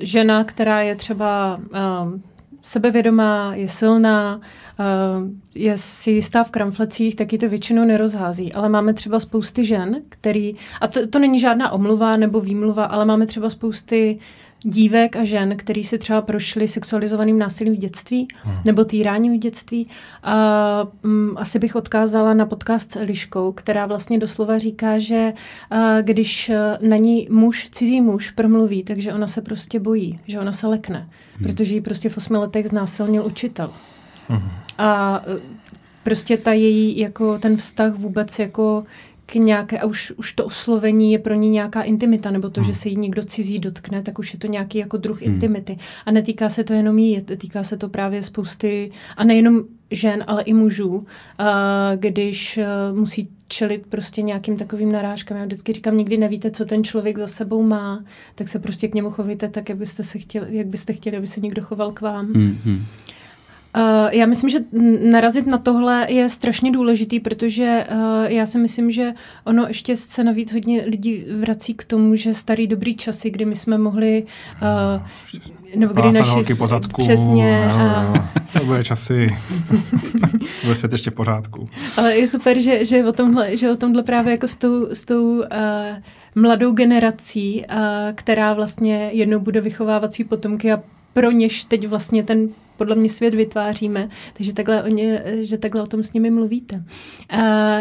žena, 0.00 0.44
která 0.44 0.82
je 0.82 0.96
třeba 0.96 1.60
um, 2.04 2.22
sebevědomá, 2.62 3.52
je 3.54 3.68
silná, 3.68 4.36
uh, 4.36 5.28
je 5.54 5.78
si 5.78 6.10
jistá 6.10 6.44
v 6.44 6.50
kramflecích, 6.50 7.16
tak 7.16 7.32
ji 7.32 7.38
to 7.38 7.48
většinou 7.48 7.84
nerozhází. 7.84 8.52
Ale 8.52 8.68
máme 8.68 8.94
třeba 8.94 9.20
spousty 9.20 9.64
žen, 9.64 10.02
který, 10.08 10.54
a 10.80 10.88
to, 10.88 11.06
to 11.06 11.18
není 11.18 11.40
žádná 11.40 11.70
omluva 11.70 12.16
nebo 12.16 12.40
výmluva, 12.40 12.84
ale 12.84 13.04
máme 13.04 13.26
třeba 13.26 13.50
spousty 13.50 14.18
dívek 14.62 15.16
a 15.16 15.24
žen, 15.24 15.56
který 15.56 15.84
si 15.84 15.98
třeba 15.98 16.22
prošli 16.22 16.68
sexualizovaným 16.68 17.38
násilím 17.38 17.74
v 17.74 17.78
dětství 17.78 18.28
hmm. 18.42 18.56
nebo 18.64 18.84
týráním 18.84 19.32
v 19.32 19.38
dětství. 19.38 19.88
A, 20.22 20.86
um, 21.04 21.34
asi 21.36 21.58
bych 21.58 21.76
odkázala 21.76 22.34
na 22.34 22.46
podcast 22.46 22.92
s 22.92 22.96
Eliškou, 22.96 23.52
která 23.52 23.86
vlastně 23.86 24.18
doslova 24.18 24.58
říká, 24.58 24.98
že 24.98 25.32
a, 25.70 26.00
když 26.00 26.50
na 26.80 26.96
ní 26.96 27.28
muž, 27.30 27.68
cizí 27.70 28.00
muž 28.00 28.30
promluví, 28.30 28.82
takže 28.82 29.14
ona 29.14 29.26
se 29.26 29.42
prostě 29.42 29.80
bojí, 29.80 30.18
že 30.26 30.40
ona 30.40 30.52
se 30.52 30.66
lekne, 30.66 31.08
hmm. 31.36 31.48
protože 31.48 31.74
ji 31.74 31.80
prostě 31.80 32.08
v 32.08 32.16
osmi 32.16 32.36
letech 32.36 32.68
znásilnil 32.68 33.26
učitel. 33.26 33.70
Hmm. 34.28 34.50
A 34.78 35.22
e, 35.26 35.40
prostě 36.02 36.36
ta 36.36 36.52
její, 36.52 36.98
jako 36.98 37.38
ten 37.38 37.56
vztah 37.56 37.94
vůbec 37.94 38.38
jako 38.38 38.84
k 39.26 39.34
nějaké, 39.34 39.78
a 39.78 39.86
už, 39.86 40.12
už 40.16 40.32
to 40.32 40.44
oslovení 40.44 41.12
je 41.12 41.18
pro 41.18 41.34
ní 41.34 41.50
nějaká 41.50 41.82
intimita, 41.82 42.30
nebo 42.30 42.50
to, 42.50 42.60
hmm. 42.60 42.66
že 42.66 42.74
se 42.74 42.88
jí 42.88 42.96
někdo 42.96 43.22
cizí 43.22 43.58
dotkne, 43.58 44.02
tak 44.02 44.18
už 44.18 44.32
je 44.32 44.38
to 44.38 44.46
nějaký 44.46 44.78
jako 44.78 44.96
druh 44.96 45.22
hmm. 45.22 45.34
intimity. 45.34 45.78
A 46.06 46.10
netýká 46.10 46.48
se 46.48 46.64
to 46.64 46.72
jenom 46.72 46.98
jí, 46.98 47.20
týká 47.20 47.62
se 47.62 47.76
to 47.76 47.88
právě 47.88 48.22
spousty, 48.22 48.90
a 49.16 49.24
nejenom 49.24 49.64
žen, 49.90 50.24
ale 50.26 50.42
i 50.42 50.52
mužů, 50.52 51.06
a 51.38 51.90
když 51.96 52.58
uh, 52.58 52.98
musí 52.98 53.28
čelit 53.48 53.86
prostě 53.88 54.22
nějakým 54.22 54.56
takovým 54.56 54.92
narážkám. 54.92 55.38
Já 55.38 55.44
vždycky 55.44 55.72
říkám, 55.72 55.96
nikdy 55.96 56.16
nevíte, 56.16 56.50
co 56.50 56.64
ten 56.64 56.84
člověk 56.84 57.18
za 57.18 57.26
sebou 57.26 57.62
má, 57.62 58.04
tak 58.34 58.48
se 58.48 58.58
prostě 58.58 58.88
k 58.88 58.94
němu 58.94 59.10
chovejte 59.10 59.48
tak, 59.48 59.68
jak 59.68 59.78
byste, 59.78 60.02
se 60.02 60.18
chtěli, 60.18 60.56
jak 60.56 60.66
byste 60.66 60.92
chtěli, 60.92 61.16
aby 61.16 61.26
se 61.26 61.40
někdo 61.40 61.62
choval 61.62 61.92
k 61.92 62.00
vám. 62.00 62.32
Hmm. 62.32 62.86
Uh, 63.76 63.82
já 64.10 64.26
myslím, 64.26 64.50
že 64.50 64.58
narazit 65.10 65.46
na 65.46 65.58
tohle 65.58 66.06
je 66.08 66.28
strašně 66.28 66.72
důležitý, 66.72 67.20
protože 67.20 67.86
uh, 67.90 68.24
já 68.24 68.46
si 68.46 68.58
myslím, 68.58 68.90
že 68.90 69.12
ono 69.44 69.64
ještě 69.68 69.96
se 69.96 70.24
navíc 70.24 70.52
hodně 70.52 70.82
lidí 70.86 71.24
vrací 71.36 71.74
k 71.74 71.84
tomu, 71.84 72.16
že 72.16 72.34
starý 72.34 72.66
dobrý 72.66 72.94
časy, 72.94 73.30
kdy 73.30 73.44
my 73.44 73.56
jsme 73.56 73.78
mohli 73.78 74.24
uh, 74.62 75.02
nebo 75.76 75.94
kdy 75.94 76.12
naši... 76.12 76.54
po 76.54 76.66
zadku. 76.66 77.02
Přesně. 77.02 77.68
No, 77.68 77.78
no, 77.78 78.12
no. 78.14 78.28
To 78.52 78.64
bude 78.64 78.84
časy. 78.84 79.36
bude 80.64 80.74
svět 80.74 80.92
ještě 80.92 81.10
v 81.10 81.14
pořádku. 81.14 81.68
Ale 81.96 82.16
je 82.16 82.28
super, 82.28 82.60
že, 82.60 82.84
že, 82.84 83.04
o, 83.04 83.12
tomhle, 83.12 83.56
že 83.56 83.70
o 83.70 83.76
tomhle 83.76 84.02
právě 84.02 84.30
jako 84.30 84.48
s 84.48 84.56
tou, 84.56 84.86
s 84.90 85.04
tou 85.04 85.38
uh, 85.38 85.44
mladou 86.34 86.72
generací, 86.72 87.64
uh, 87.70 87.76
která 88.14 88.54
vlastně 88.54 89.10
jednou 89.12 89.40
bude 89.40 89.60
vychovávat 89.60 90.12
svý 90.12 90.24
potomky 90.24 90.72
a 90.72 90.82
pro 91.12 91.30
něž 91.30 91.64
teď 91.64 91.86
vlastně 91.88 92.22
ten 92.22 92.48
podle 92.76 92.96
mě 92.96 93.08
svět 93.08 93.34
vytváříme, 93.34 94.08
takže 94.32 94.52
takhle 94.52 94.82
o 94.82 94.88
ně, 94.88 95.22
že 95.40 95.58
takhle 95.58 95.82
o 95.82 95.86
tom 95.86 96.02
s 96.02 96.12
nimi 96.12 96.30
mluvíte. 96.30 96.84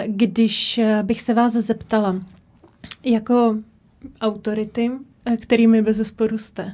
Když 0.08 0.80
bych 1.02 1.22
se 1.22 1.34
vás 1.34 1.54
zeptala, 1.54 2.22
jako 3.04 3.58
autority, 4.22 4.92
kterými 5.40 5.82
bez 5.82 5.96
zesporu 5.96 6.38
jste, 6.38 6.74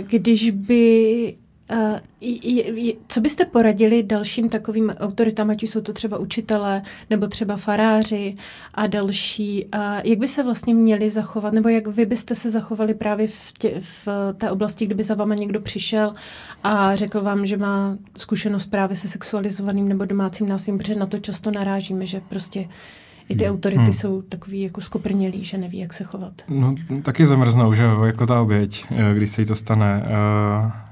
když 0.00 0.50
by 0.50 1.36
Uh, 1.72 1.98
je, 2.20 2.80
je, 2.80 2.92
co 3.08 3.20
byste 3.20 3.44
poradili 3.44 4.02
dalším 4.02 4.48
takovým 4.48 4.90
autoritám, 4.90 5.50
ať 5.50 5.62
už 5.62 5.70
jsou 5.70 5.80
to 5.80 5.92
třeba 5.92 6.18
učitelé 6.18 6.82
nebo 7.10 7.26
třeba 7.26 7.56
faráři 7.56 8.36
a 8.74 8.86
další, 8.86 9.64
uh, 9.64 9.80
jak 10.04 10.18
by 10.18 10.28
se 10.28 10.42
vlastně 10.42 10.74
měli 10.74 11.10
zachovat, 11.10 11.52
nebo 11.52 11.68
jak 11.68 11.86
vy 11.86 12.06
byste 12.06 12.34
se 12.34 12.50
zachovali 12.50 12.94
právě 12.94 13.28
v, 13.28 13.52
tě, 13.58 13.74
v 13.80 14.08
té 14.36 14.50
oblasti, 14.50 14.86
kdyby 14.86 15.02
za 15.02 15.14
váma 15.14 15.34
někdo 15.34 15.60
přišel 15.60 16.14
a 16.62 16.96
řekl 16.96 17.20
vám, 17.20 17.46
že 17.46 17.56
má 17.56 17.96
zkušenost 18.16 18.66
právě 18.66 18.96
se 18.96 19.08
sexualizovaným 19.08 19.88
nebo 19.88 20.04
domácím 20.04 20.48
násilím, 20.48 20.78
protože 20.78 20.94
na 20.94 21.06
to 21.06 21.18
často 21.18 21.50
narážíme, 21.50 22.06
že 22.06 22.20
prostě 22.28 22.68
i 23.28 23.36
ty 23.36 23.44
hmm. 23.44 23.54
autority 23.54 23.82
hmm. 23.82 23.92
jsou 23.92 24.22
takový 24.22 24.60
jako 24.60 24.80
skoprnělí, 24.80 25.44
že 25.44 25.58
neví, 25.58 25.78
jak 25.78 25.92
se 25.92 26.04
chovat. 26.04 26.32
No, 26.48 26.74
taky 27.02 27.26
zamrznou, 27.26 27.74
že 27.74 27.82
jo, 27.82 28.04
jako 28.04 28.26
ta 28.26 28.40
oběť, 28.40 28.84
eh, 28.90 29.14
když 29.14 29.30
se 29.30 29.42
jí 29.42 29.46
to 29.46 29.54
stane. 29.54 30.02
Uh 30.64 30.85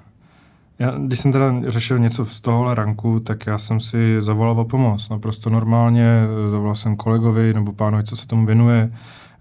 já, 0.84 0.90
když 0.98 1.20
jsem 1.20 1.32
teda 1.32 1.52
řešil 1.66 1.98
něco 1.98 2.26
z 2.26 2.40
tohohle 2.40 2.74
ranku, 2.74 3.20
tak 3.20 3.46
já 3.46 3.58
jsem 3.58 3.80
si 3.80 4.20
zavolal 4.20 4.60
o 4.60 4.64
pomoc. 4.64 5.08
Naprosto 5.08 5.50
normálně, 5.50 6.06
zavolal 6.46 6.74
jsem 6.74 6.96
kolegovi 6.96 7.54
nebo 7.54 7.72
pánovi, 7.72 8.04
co 8.04 8.16
se 8.16 8.26
tomu 8.26 8.46
věnuje, 8.46 8.92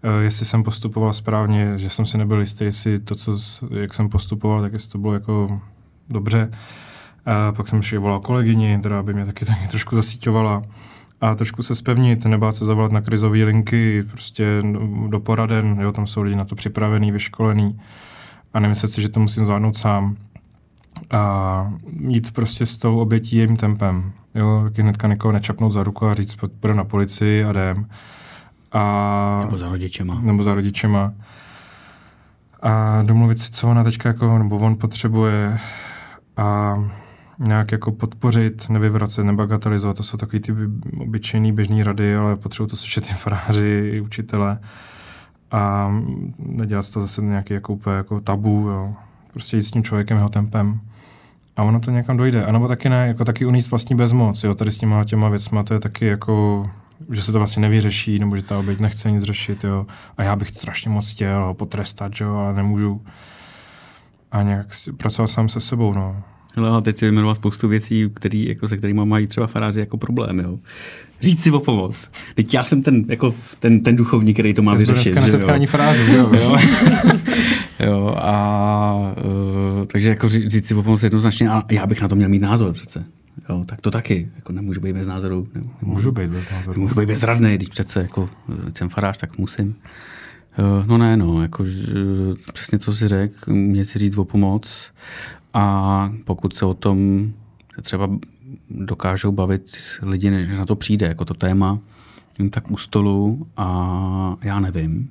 eh, 0.04 0.24
jestli 0.24 0.46
jsem 0.46 0.64
postupoval 0.64 1.14
správně, 1.14 1.78
že 1.78 1.90
jsem 1.90 2.06
si 2.06 2.18
nebyl 2.18 2.40
jistý, 2.40 2.64
jestli 2.64 3.00
to, 3.00 3.16
co, 3.16 3.38
jak 3.80 3.94
jsem 3.94 4.10
postupoval, 4.10 4.62
tak 4.62 4.74
jestli 4.74 4.92
to 4.92 4.98
bylo 4.98 5.14
jako 5.14 5.62
dobře. 6.10 6.52
A 7.26 7.52
pak 7.52 7.68
jsem 7.68 7.80
ještě 7.80 8.00
volal 8.00 8.20
kolegyni, 8.20 8.78
která 8.80 9.04
by 9.04 9.14
mě 9.14 9.26
taky, 9.26 9.46
taky 9.46 9.68
trošku 9.68 9.96
zasíťovala 9.96 10.64
a 11.22 11.36
trošku 11.36 11.64
se 11.64 11.76
spevnit, 11.76 12.26
nebát 12.26 12.56
se 12.56 12.66
zavolat 12.66 12.92
na 12.92 13.02
krizové 13.02 13.44
linky, 13.44 14.04
prostě 14.12 14.64
do 15.08 15.20
poraden, 15.20 15.78
jo, 15.82 15.92
tam 15.92 16.08
jsou 16.08 16.22
lidi 16.22 16.36
na 16.36 16.46
to 16.46 16.56
připravený, 16.56 17.12
vyškolený 17.12 17.80
a 18.54 18.60
nemyslet 18.60 18.92
si, 18.92 19.02
že 19.02 19.10
to 19.10 19.20
musím 19.20 19.46
zvládnout 19.46 19.78
sám 19.78 20.16
a 21.12 21.74
jít 22.08 22.34
prostě 22.34 22.66
s 22.66 22.78
tou 22.78 23.00
obětí 23.00 23.36
jejím 23.36 23.58
tempem. 23.58 24.12
Jo, 24.36 24.62
taky 24.64 24.82
hnedka 24.82 25.08
někoho 25.08 25.32
nečapnout 25.32 25.72
za 25.72 25.84
ruku 25.84 26.06
a 26.06 26.14
říct, 26.14 26.36
půjde 26.36 26.74
na 26.74 26.84
policii 26.84 27.44
a 27.44 27.50
jdem. 27.50 27.88
A, 28.72 29.42
nebo 29.46 29.58
za 29.58 29.70
rodičema. 29.70 30.20
Nebo 30.22 30.44
za 30.44 30.54
rodičema. 30.54 31.14
A 32.62 33.04
domluvit 33.04 33.40
si, 33.40 33.52
co 33.52 33.68
ona 33.68 33.84
teďka 33.84 34.10
jako, 34.10 34.38
nebo 34.38 34.58
on 34.58 34.76
potřebuje 34.76 35.60
a 36.38 36.76
nějak 37.40 37.72
jako 37.72 37.92
podpořit, 37.92 38.70
nevyvracet, 38.70 39.24
nebagatelizovat. 39.24 39.98
To 39.98 40.04
jsou 40.04 40.18
takový 40.18 40.40
ty 40.40 40.54
obyčejný 41.00 41.52
běžní 41.52 41.84
rady, 41.84 42.16
ale 42.16 42.36
potřebují 42.36 42.70
to 42.70 42.76
slyšet 42.76 43.12
i 43.12 43.14
faráři, 43.14 43.92
i 43.94 44.02
učitele. 44.02 44.60
A 45.52 45.92
nedělat 46.38 46.92
to 46.92 47.02
zase 47.02 47.22
nějaký 47.22 47.54
jako 47.54 47.74
úplně 47.74 47.96
jako 47.96 48.22
tabu, 48.22 48.68
jo 48.70 48.96
prostě 49.34 49.58
jít 49.58 49.64
s 49.64 49.72
tím 49.72 49.84
člověkem 49.84 50.18
jeho 50.18 50.30
tempem. 50.30 50.80
A 51.56 51.64
ono 51.64 51.80
to 51.80 51.92
někam 51.92 52.18
dojde. 52.18 52.46
A 52.46 52.52
nebo 52.52 52.68
taky 52.68 52.90
ne, 52.90 53.08
jako 53.08 53.26
taky 53.26 53.46
uníst 53.46 53.72
vlastní 53.72 53.96
bezmoc, 53.96 54.44
jo, 54.44 54.54
tady 54.54 54.72
s 54.72 54.78
těma 54.78 55.04
těma 55.04 55.30
věcma, 55.30 55.64
to 55.64 55.74
je 55.74 55.80
taky 55.80 56.06
jako, 56.06 56.70
že 57.12 57.22
se 57.22 57.32
to 57.32 57.38
vlastně 57.38 57.62
nevyřeší, 57.62 58.20
nebo 58.20 58.38
že 58.38 58.44
ta 58.44 58.60
oběť 58.60 58.80
nechce 58.80 59.12
nic 59.12 59.24
řešit, 59.24 59.64
jo. 59.64 59.86
A 60.18 60.24
já 60.24 60.36
bych 60.36 60.50
strašně 60.50 60.90
moc 60.90 61.12
chtěl 61.12 61.46
ho 61.46 61.54
potrestat, 61.54 62.12
jo, 62.22 62.36
ale 62.36 62.54
nemůžu. 62.54 63.02
A 64.32 64.42
nějak 64.42 64.68
pracoval 64.98 65.28
sám 65.28 65.50
se 65.50 65.60
sebou, 65.60 65.94
no. 65.94 66.24
Hele, 66.56 66.70
ale 66.70 66.82
teď 66.82 66.98
si 66.98 67.06
vyjmenoval 67.06 67.36
spoustu 67.36 67.68
věcí, 67.68 68.10
který, 68.16 68.48
jako, 68.48 68.68
se 68.68 68.78
kterými 68.78 69.06
mají 69.06 69.28
třeba 69.28 69.48
faráři 69.48 69.80
jako 69.80 69.98
problém. 69.98 70.40
Jo. 70.40 70.60
Říct 71.22 71.44
si 71.44 71.52
o 71.52 71.60
pomoc. 71.60 72.12
Teď 72.36 72.54
já 72.54 72.64
jsem 72.64 72.84
ten, 72.84 73.06
jako, 73.08 73.36
ten, 73.60 73.80
ten 73.80 73.96
duchovní, 73.96 74.34
který 74.34 74.54
to 74.54 74.62
má 74.62 74.74
vyřešit. 74.74 75.12
Dneska 75.12 75.22
na 75.22 75.28
setkání 75.28 75.66
farářů, 75.66 76.02
jo. 76.02 76.30
jo. 76.34 76.58
jo 77.80 78.16
a 78.18 79.14
uh, 79.26 79.86
takže 79.86 80.10
jako 80.10 80.30
říct 80.30 80.68
si 80.68 80.76
o 80.76 80.84
pomoc 80.84 81.04
jednoznačně, 81.04 81.50
a 81.50 81.64
já 81.72 81.88
bych 81.88 82.02
na 82.02 82.08
to 82.08 82.16
měl 82.16 82.30
mít 82.30 82.42
názor 82.42 82.74
přece. 82.74 83.06
Jo, 83.50 83.64
tak 83.68 83.82
to 83.82 83.92
taky. 83.92 84.30
Jako 84.36 84.54
nemůžu 84.54 84.82
být 84.82 84.94
bez 84.94 85.08
názoru. 85.08 85.48
Ne, 85.56 85.62
Můžu 85.82 86.12
být 86.12 86.30
bez 86.30 86.44
názoru. 86.52 86.82
Můžu 86.82 86.96
být 86.96 87.06
bezradný, 87.06 87.56
když 87.56 87.70
přece 87.70 88.02
jako, 88.02 88.30
jsem 88.78 88.90
farář, 88.90 89.18
tak 89.18 89.38
musím. 89.38 89.76
Uh, 90.60 90.88
no 90.88 90.98
ne, 90.98 91.18
no, 91.18 91.42
jako, 91.42 91.64
uh, 91.64 91.70
přesně 92.54 92.80
co 92.80 92.94
si 92.94 93.08
řekl, 93.08 93.54
mě 93.54 93.86
si 93.86 94.00
říct 94.00 94.18
o 94.18 94.26
pomoc 94.26 94.92
a 95.54 96.10
pokud 96.24 96.54
se 96.54 96.66
o 96.66 96.74
tom 96.74 97.32
třeba 97.82 98.10
dokážou 98.70 99.32
bavit 99.32 99.78
lidi, 100.02 100.30
než 100.30 100.50
na 100.50 100.66
to 100.66 100.76
přijde, 100.76 101.08
jako 101.08 101.26
to 101.26 101.34
téma, 101.34 101.80
tak 102.50 102.72
u 102.72 102.78
stolu 102.78 103.48
a 103.58 104.38
já 104.42 104.60
nevím. 104.60 105.10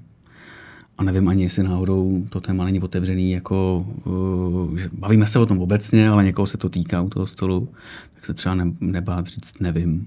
A 0.98 1.02
nevím 1.02 1.28
ani, 1.28 1.42
jestli 1.42 1.62
náhodou 1.62 2.24
to 2.28 2.40
téma 2.40 2.64
není 2.64 2.80
otevřený, 2.80 3.32
jako 3.32 3.86
uh, 4.04 4.78
že 4.78 4.88
bavíme 4.92 5.26
se 5.26 5.38
o 5.38 5.46
tom 5.46 5.60
obecně, 5.60 6.08
ale 6.08 6.24
někoho 6.24 6.46
se 6.46 6.58
to 6.58 6.68
týká 6.68 7.02
u 7.02 7.08
toho 7.08 7.26
stolu, 7.26 7.68
tak 8.14 8.26
se 8.26 8.34
třeba 8.34 8.54
ne, 8.54 8.64
nebát 8.80 9.26
říct 9.26 9.60
nevím. 9.60 10.06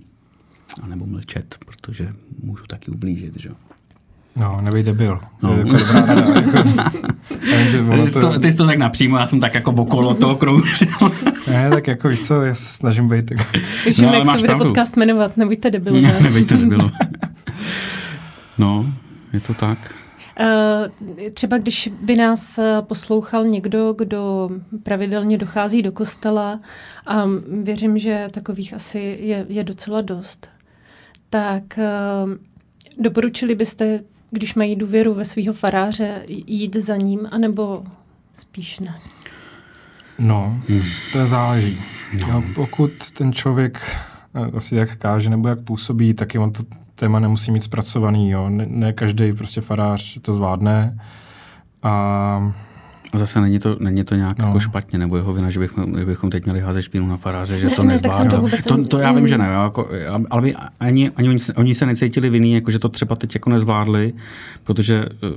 A 0.82 0.88
nebo 0.88 1.06
mlčet, 1.06 1.56
protože 1.66 2.14
můžu 2.44 2.64
taky 2.68 2.92
ublížit, 2.92 3.40
že 3.40 3.50
jo. 3.50 3.56
No, 4.36 4.62
nebej 4.62 4.84
debil. 4.84 5.20
No. 5.44 5.50
To 5.50 5.56
je 5.56 5.60
jako 5.60 5.78
dobrá 5.78 6.02
rada, 6.02 6.22
jako, 6.36 6.70
ty, 8.04 8.10
jsi 8.10 8.20
to, 8.20 8.40
ty 8.40 8.52
jsi 8.52 8.58
to 8.58 8.66
tak 8.66 8.78
napřímo, 8.78 9.18
já 9.18 9.28
jsem 9.28 9.40
tak 9.40 9.54
jako 9.54 9.72
okolo 9.72 10.14
toho 10.14 10.36
kruhu. 10.36 10.64
ne, 11.48 11.70
tak 11.70 11.88
jako 11.88 12.10
víš 12.10 12.22
co, 12.22 12.42
já 12.42 12.54
se 12.54 12.74
snažím 12.74 13.10
být 13.10 13.26
tak. 13.26 13.38
Už 13.90 13.98
no, 13.98 14.14
jak 14.14 14.28
se 14.28 14.38
bude 14.38 14.48
pravdu. 14.48 14.66
podcast 14.66 14.98
jmenovat, 14.98 15.38
nebuďte 15.38 15.72
debilové. 15.72 16.02
Ne, 16.02 16.20
nebuďte 16.22 16.58
debilové. 16.58 16.92
no, 18.58 18.94
je 19.34 19.40
to 19.40 19.54
tak. 19.54 19.96
Uh, 20.40 21.30
třeba 21.34 21.58
když 21.58 21.90
by 22.02 22.16
nás 22.16 22.58
eh, 22.58 22.82
poslouchal 22.82 23.46
někdo, 23.46 23.94
kdo 23.94 24.50
pravidelně 24.84 25.38
dochází 25.38 25.82
do 25.82 25.92
kostela 25.92 26.60
a 27.06 27.26
věřím, 27.64 28.00
že 28.00 28.30
takových 28.32 28.74
asi 28.74 29.00
je, 29.22 29.46
je 29.50 29.64
docela 29.64 30.02
dost, 30.02 30.50
tak 31.30 31.64
uh, 31.78 32.32
doporučili 33.04 33.56
byste 33.56 34.00
když 34.36 34.56
mají 34.56 34.76
důvěru 34.76 35.14
ve 35.14 35.26
svého 35.26 35.54
faráře, 35.54 36.24
jít 36.28 36.76
za 36.76 36.96
ním, 36.96 37.28
anebo 37.32 37.84
spíš 38.34 38.80
ne? 38.80 39.00
No, 40.20 40.62
hmm. 40.70 40.82
to 41.14 41.28
záleží. 41.28 41.78
No. 42.22 42.28
Jo, 42.28 42.44
pokud 42.56 42.92
ten 43.12 43.34
člověk 43.34 43.82
eh, 44.36 44.58
asi 44.58 44.76
jak 44.76 44.96
káže 44.96 45.30
nebo 45.30 45.48
jak 45.48 45.62
působí, 45.62 46.14
taky 46.14 46.38
on 46.38 46.52
to 46.52 46.64
téma 46.96 47.20
nemusí 47.20 47.52
mít 47.52 47.64
zpracovaný. 47.64 48.30
Jo. 48.30 48.50
Ne, 48.50 48.66
ne 48.70 48.94
každý 48.94 49.34
prostě 49.34 49.62
farář 49.62 50.20
to 50.22 50.34
zvládne. 50.34 50.98
A 51.84 51.92
a 51.92 52.54
zase 53.18 53.42
není 53.42 53.60
to, 53.60 53.78
není 53.80 54.04
to 54.04 54.16
nějak 54.16 54.40
no. 54.40 54.46
jako 54.46 54.60
špatně, 54.60 55.00
nebo 55.00 55.18
jeho 55.18 55.34
vina, 55.34 55.50
že 55.50 55.60
bychom, 55.60 56.06
bychom 56.06 56.30
teď 56.30 56.44
měli 56.46 56.60
házet 56.60 56.82
špínu 56.82 57.08
na 57.08 57.18
faráře, 57.18 57.58
že 57.58 57.66
ne, 57.66 57.76
to 57.76 57.84
ne, 57.84 57.94
nezvládá. 57.94 58.30
To, 58.30 58.42
vůbec... 58.42 58.66
to, 58.66 58.84
to, 58.84 59.00
já 59.00 59.12
vím, 59.12 59.28
že 59.28 59.38
ne, 59.38 59.46
jako, 59.46 59.90
ale 60.30 60.42
by 60.42 60.56
ani, 60.80 61.12
ani 61.12 61.30
oni, 61.30 61.40
oni, 61.56 61.76
se 61.76 61.86
necítili 61.86 62.30
vinný, 62.30 62.54
jako, 62.54 62.72
že 62.72 62.80
to 62.80 62.90
třeba 62.90 63.16
teď 63.16 63.36
jako 63.36 63.50
nezvládli, 63.50 64.14
protože 64.64 65.06
uh, 65.06 65.30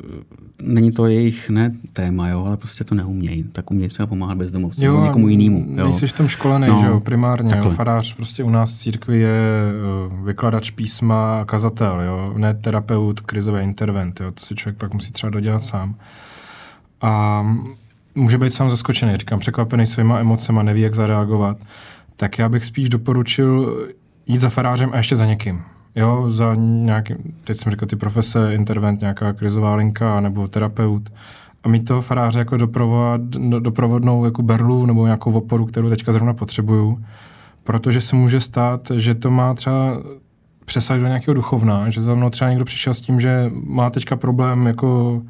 není 0.63 0.93
to 0.93 1.07
jejich 1.07 1.51
ne 1.51 1.73
téma, 1.93 2.29
jo, 2.29 2.45
ale 2.45 2.57
prostě 2.57 2.85
to 2.85 2.95
neumějí. 2.95 3.45
Tak 3.45 3.71
umějí 3.71 3.89
třeba 3.89 4.07
pomáhat 4.07 4.39
bezdomovcům, 4.39 4.85
jo, 4.85 5.05
někomu 5.05 5.29
jinému. 5.29 5.67
Jo. 5.77 5.85
Nejsi 5.85 6.07
v 6.07 6.13
tom 6.13 6.29
školený, 6.29 6.67
no, 6.69 6.79
že 6.81 6.87
jo, 6.87 7.01
primárně. 7.01 7.57
Jo, 7.57 7.71
farář 7.71 8.15
prostě 8.15 8.45
u 8.45 8.51
nás 8.51 8.75
v 8.75 8.79
církvi 8.79 9.19
je 9.19 9.63
uh, 10.09 10.27
vykladač 10.27 10.71
písma 10.71 11.41
a 11.41 11.45
kazatel, 11.45 12.01
jo, 12.01 12.35
ne 12.37 12.55
terapeut, 12.55 13.21
krizové 13.21 13.63
intervent, 13.63 14.21
jo, 14.21 14.31
to 14.31 14.45
si 14.45 14.55
člověk 14.55 14.77
pak 14.77 14.95
musí 14.95 15.13
třeba 15.13 15.31
dodělat 15.31 15.65
sám 15.65 15.95
a 17.01 17.43
může 18.15 18.39
být 18.39 18.51
sám 18.51 18.71
zaskočený, 18.71 19.17
říkám, 19.17 19.39
překvapený 19.39 19.87
svýma 19.87 20.19
emocema, 20.19 20.63
neví, 20.63 20.81
jak 20.81 20.95
zareagovat, 20.95 21.57
tak 22.17 22.39
já 22.39 22.49
bych 22.49 22.65
spíš 22.65 22.89
doporučil 22.89 23.79
jít 24.27 24.39
za 24.39 24.51
farářem 24.51 24.91
a 24.93 24.97
ještě 24.97 25.17
za 25.17 25.27
někým. 25.27 25.63
Jo, 25.95 26.31
za 26.31 26.55
nějaký, 26.55 27.15
teď 27.45 27.57
jsem 27.57 27.73
říkal 27.73 27.89
ty 27.89 27.97
profese, 27.97 28.55
intervent, 28.55 29.01
nějaká 29.01 29.33
krizová 29.33 29.75
linka 29.75 30.21
nebo 30.21 30.49
terapeut. 30.49 31.13
A 31.65 31.69
mít 31.69 31.89
toho 31.89 32.01
faráře 32.01 32.39
jako 32.39 32.57
doprovod, 32.57 33.21
doprovodnou 33.59 34.25
jako 34.25 34.43
berlu 34.43 34.87
nebo 34.87 35.05
nějakou 35.05 35.33
oporu, 35.33 35.67
kterou 35.67 35.89
teďka 35.89 36.13
zrovna 36.13 36.35
potřebuju, 36.35 37.05
protože 37.65 38.01
se 38.01 38.17
může 38.17 38.41
stát, 38.41 38.91
že 38.95 39.15
to 39.15 39.31
má 39.31 39.55
třeba 39.55 39.99
přesah 40.65 40.99
do 40.99 41.07
nějakého 41.07 41.35
duchovna, 41.35 41.91
že 41.91 42.01
za 42.01 42.15
mnou 42.15 42.31
třeba 42.31 42.51
někdo 42.51 42.65
přišel 42.65 42.95
s 42.95 43.01
tím, 43.01 43.21
že 43.21 43.51
má 43.65 43.91
teďka 43.91 44.17
problém 44.17 44.67
jako 44.67 45.23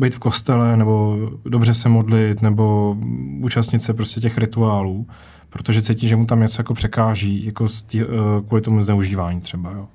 být 0.00 0.14
v 0.14 0.18
kostele, 0.18 0.76
nebo 0.76 1.18
dobře 1.44 1.74
se 1.74 1.88
modlit, 1.88 2.42
nebo 2.42 2.96
účastnit 3.40 3.80
se 3.82 3.94
prostě 3.94 4.20
těch 4.20 4.38
rituálů, 4.38 5.06
protože 5.50 5.82
cítí, 5.82 6.08
že 6.08 6.16
mu 6.16 6.26
tam 6.26 6.40
něco 6.40 6.60
jako 6.60 6.74
překáží, 6.74 7.44
jako 7.44 7.66
tý, 7.86 8.04
uh, 8.04 8.10
kvůli 8.46 8.62
tomu 8.62 8.82
zneužívání 8.82 9.40
třeba, 9.40 9.70
jo. 9.70 9.86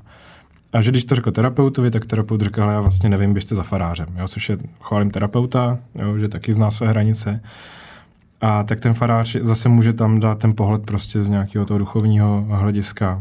A 0.74 0.82
že 0.82 0.92
když 0.92 1.06
to 1.06 1.16
řekl 1.16 1.32
terapeutovi, 1.32 1.92
tak 1.92 2.06
terapeut 2.06 2.42
řekl, 2.42 2.62
já 2.62 2.82
vlastně 2.82 3.10
nevím, 3.10 3.34
běžte 3.34 3.56
za 3.56 3.64
farářem, 3.64 4.08
jo, 4.18 4.28
což 4.28 4.50
je, 4.50 4.58
chválím 4.82 5.12
terapeuta, 5.12 5.78
jo, 5.96 6.18
že 6.18 6.28
taky 6.28 6.54
zná 6.54 6.72
své 6.72 6.88
hranice. 6.88 7.42
A 8.42 8.64
tak 8.64 8.80
ten 8.80 8.94
farář 8.94 9.36
zase 9.42 9.70
může 9.70 9.94
tam 9.94 10.20
dát 10.20 10.40
ten 10.40 10.56
pohled 10.56 10.86
prostě 10.86 11.24
z 11.24 11.30
nějakého 11.30 11.66
toho 11.66 11.78
duchovního 11.78 12.46
hlediska. 12.50 13.20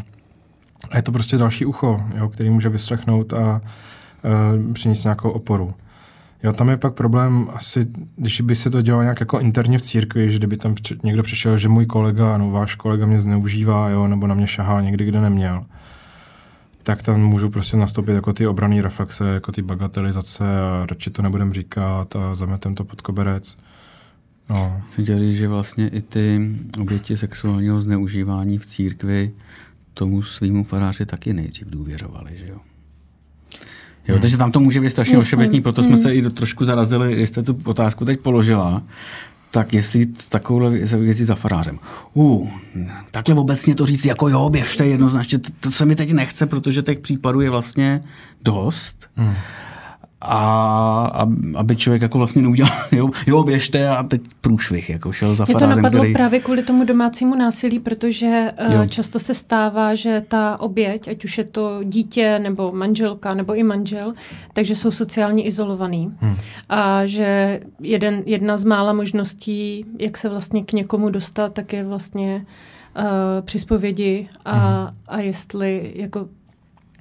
A 0.90 0.96
je 0.96 1.02
to 1.02 1.12
prostě 1.12 1.38
další 1.38 1.66
ucho, 1.66 2.02
jo, 2.16 2.28
který 2.28 2.50
může 2.50 2.68
vyslechnout 2.68 3.32
a 3.32 3.60
uh, 4.64 4.72
přinést 4.72 5.04
nějakou 5.04 5.30
oporu. 5.30 5.74
Jo, 6.44 6.52
tam 6.52 6.68
je 6.68 6.76
pak 6.76 6.94
problém 6.94 7.48
asi, 7.54 7.86
když 8.16 8.40
by 8.40 8.54
se 8.54 8.70
to 8.70 8.82
dělalo 8.82 9.02
nějak 9.02 9.20
jako 9.20 9.40
interně 9.40 9.78
v 9.78 9.82
církvi, 9.82 10.30
že 10.30 10.38
kdyby 10.38 10.56
tam 10.56 10.74
někdo 11.02 11.22
přišel, 11.22 11.58
že 11.58 11.68
můj 11.68 11.86
kolega, 11.86 12.38
no 12.38 12.50
váš 12.50 12.74
kolega 12.74 13.06
mě 13.06 13.20
zneužívá, 13.20 13.88
jo, 13.88 14.08
nebo 14.08 14.26
na 14.26 14.34
mě 14.34 14.46
šahal 14.46 14.82
někdy, 14.82 15.04
kde 15.04 15.20
neměl, 15.20 15.64
tak 16.82 17.02
tam 17.02 17.20
můžu 17.20 17.50
prostě 17.50 17.76
nastoupit 17.76 18.12
jako 18.12 18.32
ty 18.32 18.46
obrané 18.46 18.82
reflexe, 18.82 19.24
jako 19.24 19.52
ty 19.52 19.62
bagatelizace 19.62 20.44
a 20.60 20.86
radši 20.86 21.10
to 21.10 21.22
nebudem 21.22 21.52
říkat 21.52 22.16
a 22.16 22.34
zametem 22.34 22.74
to 22.74 22.84
pod 22.84 23.00
koberec. 23.00 23.56
No. 24.50 24.82
Chci 24.88 25.02
chtěl 25.02 25.32
že 25.32 25.48
vlastně 25.48 25.88
i 25.88 26.02
ty 26.02 26.50
oběti 26.80 27.16
sexuálního 27.16 27.82
zneužívání 27.82 28.58
v 28.58 28.66
církvi 28.66 29.32
tomu 29.94 30.22
svýmu 30.22 30.64
faráři 30.64 31.06
taky 31.06 31.32
nejdřív 31.32 31.66
důvěřovali, 31.66 32.36
že 32.36 32.46
jo? 32.48 32.58
Jo, 34.08 34.18
takže 34.18 34.36
tam 34.36 34.52
to 34.52 34.60
může 34.60 34.80
být 34.80 34.90
strašně 34.90 35.18
ošebetní, 35.18 35.60
proto 35.60 35.82
jsme 35.82 35.96
se 35.96 36.14
i 36.14 36.22
do, 36.22 36.30
trošku 36.30 36.64
zarazili, 36.64 37.14
když 37.14 37.28
jste 37.28 37.42
tu 37.42 37.58
otázku 37.64 38.04
teď 38.04 38.20
položila, 38.20 38.82
tak 39.50 39.74
jestli 39.74 40.06
takovouhle 40.28 40.70
věci 40.70 41.24
za 41.24 41.34
farářem. 41.34 41.78
Uh, 42.14 42.48
takhle 43.10 43.34
obecně 43.34 43.74
to 43.74 43.86
říct 43.86 44.04
jako 44.04 44.28
jo, 44.28 44.50
běžte 44.50 44.86
jednoznačně, 44.86 45.38
to, 45.38 45.50
to 45.60 45.70
se 45.70 45.84
mi 45.84 45.94
teď 45.94 46.12
nechce, 46.12 46.46
protože 46.46 46.82
těch 46.82 46.98
případů 46.98 47.40
je 47.40 47.50
vlastně 47.50 48.04
dost. 48.42 49.08
Hmm 49.16 49.34
a 50.26 51.28
aby 51.54 51.76
člověk 51.76 52.02
jako 52.02 52.18
vlastně 52.18 52.42
neudělal, 52.42 52.72
jo, 52.92 53.10
jo 53.26 53.42
běžte 53.42 53.88
a 53.88 54.02
teď 54.02 54.20
průšvih, 54.40 54.90
jako 54.90 55.12
šel 55.12 55.36
za 55.36 55.44
Mě 55.44 55.54
to 55.54 55.66
napadlo 55.66 56.00
který... 56.00 56.12
právě 56.12 56.40
kvůli 56.40 56.62
tomu 56.62 56.84
domácímu 56.84 57.34
násilí, 57.34 57.78
protože 57.78 58.52
uh, 58.68 58.86
často 58.86 59.18
se 59.18 59.34
stává, 59.34 59.94
že 59.94 60.24
ta 60.28 60.60
oběť, 60.60 61.08
ať 61.08 61.24
už 61.24 61.38
je 61.38 61.44
to 61.44 61.80
dítě 61.84 62.38
nebo 62.38 62.72
manželka 62.72 63.34
nebo 63.34 63.54
i 63.54 63.62
manžel, 63.62 64.14
takže 64.52 64.76
jsou 64.76 64.90
sociálně 64.90 65.44
izolovaný. 65.44 66.12
Hmm. 66.18 66.36
A 66.68 67.06
že 67.06 67.60
jeden, 67.80 68.22
jedna 68.26 68.56
z 68.56 68.64
mála 68.64 68.92
možností, 68.92 69.84
jak 69.98 70.16
se 70.16 70.28
vlastně 70.28 70.64
k 70.64 70.72
někomu 70.72 71.10
dostat, 71.10 71.52
tak 71.52 71.72
je 71.72 71.84
vlastně 71.84 72.46
uh, 72.96 73.04
při 73.40 73.58
zpovědi 73.58 74.28
a, 74.44 74.52
hmm. 74.52 74.96
a 75.08 75.20
jestli 75.20 75.92
jako 75.96 76.28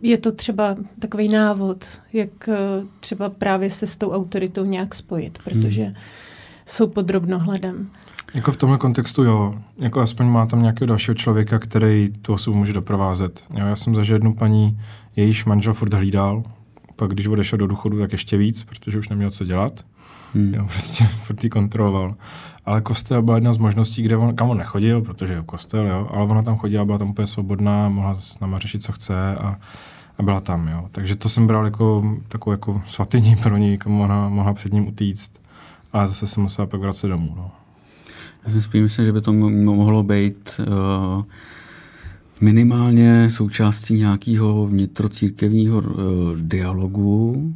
je 0.03 0.17
to 0.17 0.31
třeba 0.31 0.75
takový 0.99 1.27
návod, 1.27 1.85
jak 2.13 2.49
eh, 2.49 2.57
třeba 2.99 3.29
právě 3.29 3.69
se 3.69 3.87
s 3.87 3.95
tou 3.95 4.11
autoritou 4.11 4.65
nějak 4.65 4.95
spojit, 4.95 5.39
protože 5.43 5.83
hmm. 5.83 5.93
jsou 6.65 6.87
pod 6.87 7.01
drobnohledem. 7.01 7.89
Jako 8.33 8.51
v 8.51 8.57
tomhle 8.57 8.77
kontextu 8.77 9.23
jo, 9.23 9.55
jako 9.77 10.01
aspoň 10.01 10.25
má 10.25 10.45
tam 10.45 10.61
nějakého 10.61 10.87
dalšího 10.87 11.15
člověka, 11.15 11.59
který 11.59 12.13
tu 12.21 12.33
osobu 12.33 12.57
může 12.57 12.73
doprovázet. 12.73 13.43
Jo, 13.53 13.67
já 13.67 13.75
jsem 13.75 13.95
zažil 13.95 14.15
jednu 14.15 14.35
paní, 14.35 14.79
jejíž 15.15 15.45
manžel 15.45 15.73
furt 15.73 15.93
hlídal, 15.93 16.43
pak 16.95 17.11
když 17.11 17.27
odešel 17.27 17.59
do 17.59 17.67
důchodu, 17.67 17.99
tak 17.99 18.11
ještě 18.11 18.37
víc, 18.37 18.63
protože 18.63 18.99
už 18.99 19.09
neměl 19.09 19.31
co 19.31 19.45
dělat. 19.45 19.85
Hmm. 20.33 20.53
Jo, 20.53 20.67
prostě 20.71 21.03
furt 21.23 21.43
ji 21.43 21.49
kontroloval. 21.49 22.15
Ale 22.65 22.81
kostel 22.81 23.21
byla 23.21 23.37
jedna 23.37 23.53
z 23.53 23.57
možností, 23.57 24.03
kde 24.03 24.17
on, 24.17 24.35
kam 24.35 24.49
on 24.49 24.57
nechodil, 24.57 25.01
protože 25.01 25.33
je 25.33 25.43
kostel, 25.45 25.87
jo, 25.87 26.07
ale 26.11 26.25
ona 26.25 26.41
tam 26.43 26.57
chodila, 26.57 26.85
byla 26.85 26.97
tam 26.97 27.09
úplně 27.09 27.27
svobodná, 27.27 27.89
mohla 27.89 28.15
s 28.15 28.39
náma 28.39 28.59
řešit, 28.59 28.83
co 28.83 28.91
chce 28.91 29.35
a 29.35 29.57
a 30.17 30.23
byla 30.23 30.41
tam, 30.41 30.67
jo. 30.67 30.89
Takže 30.91 31.15
to 31.15 31.29
jsem 31.29 31.47
bral 31.47 31.65
jako 31.65 32.17
takovou 32.27 32.51
jako 32.51 32.81
svatyní 32.87 33.35
pro 33.35 33.57
ní, 33.57 33.77
komu 33.77 34.03
ona 34.03 34.29
mohla 34.29 34.53
před 34.53 34.73
ním 34.73 34.87
utíct. 34.87 35.31
A 35.93 36.07
zase 36.07 36.27
jsem 36.27 36.43
musela 36.43 36.65
pak 36.65 36.79
vracet 36.79 37.07
domů, 37.07 37.33
no. 37.35 37.51
Já 38.45 38.51
si 38.51 38.61
spíš 38.61 38.81
myslím, 38.81 39.05
že 39.05 39.11
by 39.11 39.21
to 39.21 39.33
mohlo 39.33 40.03
být 40.03 40.59
uh, 40.59 41.23
minimálně 42.41 43.29
součástí 43.29 43.93
nějakého 43.93 44.67
vnitrocírkevního 44.67 45.77
uh, 45.77 45.83
dialogu, 46.35 47.53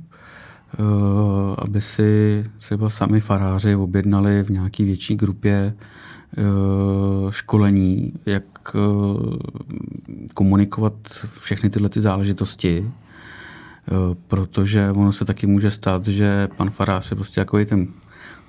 aby 1.58 1.82
si 1.82 2.46
třeba 2.60 2.90
sami 2.90 3.20
faráři 3.20 3.76
objednali 3.76 4.44
v 4.44 4.50
nějaké 4.50 4.84
větší 4.84 5.16
grupě 5.16 5.74
uh, 6.38 7.32
školení, 7.32 8.14
jak 8.26 8.44
uh, 8.76 9.36
komunikovat 10.34 10.94
všechny 11.40 11.70
tyhle 11.70 11.90
ty 11.90 12.02
záležitosti, 12.02 12.92
protože 14.28 14.92
ono 14.92 15.14
se 15.14 15.26
taky 15.26 15.48
může 15.48 15.72
stát, 15.72 16.08
že 16.08 16.48
pan 16.58 16.70
farář 16.70 17.12
je 17.12 17.16
prostě 17.16 17.40
jako 17.40 17.66
ten 17.66 17.88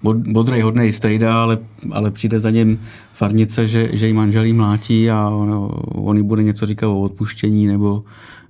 bodrej, 0.02 0.60
hodnej 0.60 0.92
strejda, 0.92 1.42
ale, 1.42 1.58
ale 1.90 2.10
přijde 2.10 2.40
za 2.40 2.50
něm 2.50 2.78
farnice, 3.12 3.68
že, 3.68 3.88
že 3.92 4.06
jí 4.06 4.12
manželí 4.12 4.52
mlátí 4.52 5.10
a 5.10 5.28
on, 5.28 5.70
on 5.94 6.16
jí 6.16 6.22
bude 6.22 6.42
něco 6.42 6.66
říkat 6.66 6.88
o 6.88 7.00
odpuštění 7.00 7.66
nebo, 7.66 8.04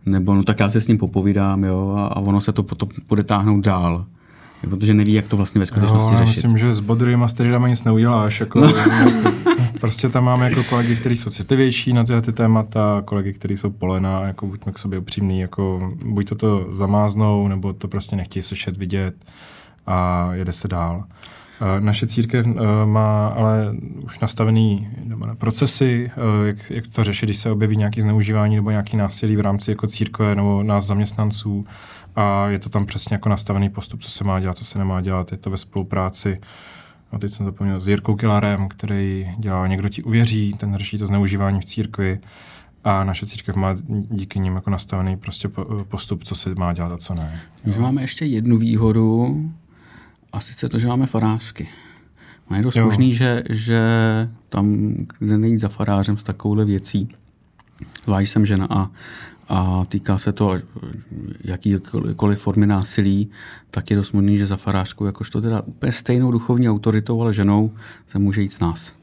nebo 0.06 0.34
no 0.34 0.42
tak 0.42 0.60
já 0.60 0.68
se 0.68 0.80
s 0.80 0.88
ním 0.88 0.98
popovídám 0.98 1.64
jo, 1.64 1.94
a, 1.96 2.06
a 2.06 2.20
ono 2.20 2.40
se 2.40 2.52
to 2.52 2.62
potom 2.62 2.88
bude 3.08 3.22
táhnout 3.22 3.64
dál. 3.64 4.06
Protože 4.60 4.94
neví, 4.94 5.12
jak 5.12 5.28
to 5.28 5.36
vlastně 5.36 5.58
ve 5.58 5.66
skutečnosti 5.66 6.14
jo, 6.14 6.18
řešit. 6.18 6.36
Myslím, 6.36 6.58
že 6.58 6.72
s 6.72 6.80
bodrýma 6.80 7.28
steridama 7.28 7.68
nic 7.68 7.84
neuděláš. 7.84 8.40
Jako, 8.40 8.62
prostě 9.80 10.08
tam 10.08 10.24
máme 10.24 10.50
jako 10.50 10.64
kolegy, 10.64 10.96
kteří 10.96 11.16
jsou 11.16 11.30
citlivější 11.30 11.92
na 11.92 12.04
tyhle 12.04 12.22
ty 12.22 12.32
témata, 12.32 13.02
kolegy, 13.04 13.32
kteří 13.32 13.56
jsou 13.56 13.70
polena, 13.70 14.26
jako 14.26 14.46
buďme 14.46 14.72
k 14.72 14.78
sobě 14.78 14.98
upřímný, 14.98 15.40
jako 15.40 15.92
buď 16.04 16.28
to 16.28 16.34
to 16.34 16.66
zamáznou, 16.70 17.48
nebo 17.48 17.72
to 17.72 17.88
prostě 17.88 18.16
nechtějí 18.16 18.42
slyšet, 18.42 18.76
vidět 18.76 19.14
a 19.86 20.28
jede 20.32 20.52
se 20.52 20.68
dál. 20.68 21.04
Eh, 21.60 21.80
naše 21.80 22.06
církev 22.06 22.46
eh, 22.46 22.86
má 22.86 23.28
ale 23.28 23.74
už 24.02 24.20
nastavený 24.20 24.88
procesy, 25.38 26.10
eh, 26.10 26.46
jak, 26.46 26.70
jak 26.70 26.88
to 26.88 27.04
řešit, 27.04 27.26
když 27.26 27.38
se 27.38 27.50
objeví 27.50 27.76
nějaké 27.76 28.02
zneužívání 28.02 28.56
nebo 28.56 28.70
nějaký 28.70 28.96
násilí 28.96 29.36
v 29.36 29.40
rámci 29.40 29.70
jako 29.70 29.86
církve 29.86 30.34
nebo 30.34 30.62
nás 30.62 30.84
zaměstnanců 30.84 31.66
a 32.16 32.48
je 32.48 32.58
to 32.58 32.68
tam 32.68 32.86
přesně 32.86 33.14
jako 33.14 33.28
nastavený 33.28 33.68
postup, 33.68 34.02
co 34.02 34.10
se 34.10 34.24
má 34.24 34.40
dělat, 34.40 34.56
co 34.56 34.64
se 34.64 34.78
nemá 34.78 35.00
dělat. 35.00 35.32
Je 35.32 35.38
to 35.38 35.50
ve 35.50 35.56
spolupráci 35.56 36.40
No, 37.12 37.18
teď 37.18 37.32
jsem 37.32 37.46
zapomněl 37.46 37.80
s 37.80 37.88
Jirkou 37.88 38.16
Kilarem, 38.16 38.68
který 38.68 39.30
dělá 39.38 39.66
Někdo 39.66 39.88
ti 39.88 40.02
uvěří, 40.02 40.54
ten 40.58 40.76
řeší 40.76 40.98
to 40.98 41.06
zneužívání 41.06 41.60
v 41.60 41.64
církvi 41.64 42.20
a 42.84 43.04
naše 43.04 43.26
církev 43.26 43.56
má 43.56 43.76
díky 44.10 44.38
nim 44.38 44.54
jako 44.54 44.70
nastavený 44.70 45.16
prostě 45.16 45.48
postup, 45.88 46.24
co 46.24 46.34
se 46.34 46.54
má 46.54 46.72
dělat 46.72 46.92
a 46.92 46.96
co 46.96 47.14
ne. 47.14 47.40
Že 47.64 47.80
máme 47.80 48.02
ještě 48.02 48.24
jednu 48.24 48.58
výhodu, 48.58 49.42
a 50.32 50.40
sice 50.40 50.68
to, 50.68 50.78
že 50.78 50.88
máme 50.88 51.06
farářky. 51.06 51.68
A 52.48 52.56
je 52.56 52.62
dost 52.62 52.76
jo. 52.76 52.84
možný, 52.84 53.14
že, 53.14 53.42
že 53.50 53.80
tam, 54.48 54.94
kde 55.18 55.38
nejít 55.38 55.58
za 55.58 55.68
farářem 55.68 56.18
s 56.18 56.22
takovouhle 56.22 56.64
věcí, 56.64 57.08
zvlášť 58.04 58.32
jsem 58.32 58.46
žena 58.46 58.66
a, 58.70 58.90
a 59.48 59.84
týká 59.84 60.18
se 60.18 60.32
to 60.32 60.58
jakýkoliv 61.44 62.40
formy 62.40 62.66
násilí, 62.66 63.30
tak 63.70 63.90
je 63.90 63.96
dost 63.96 64.12
možný, 64.12 64.38
že 64.38 64.46
za 64.46 64.56
farářku, 64.56 65.06
jakožto 65.06 65.40
teda 65.40 65.60
úplně 65.60 65.92
stejnou 65.92 66.30
duchovní 66.30 66.70
autoritou, 66.70 67.22
ale 67.22 67.34
ženou, 67.34 67.72
se 68.08 68.18
může 68.18 68.42
jít 68.42 68.52
s 68.52 68.60
nás. 68.60 68.97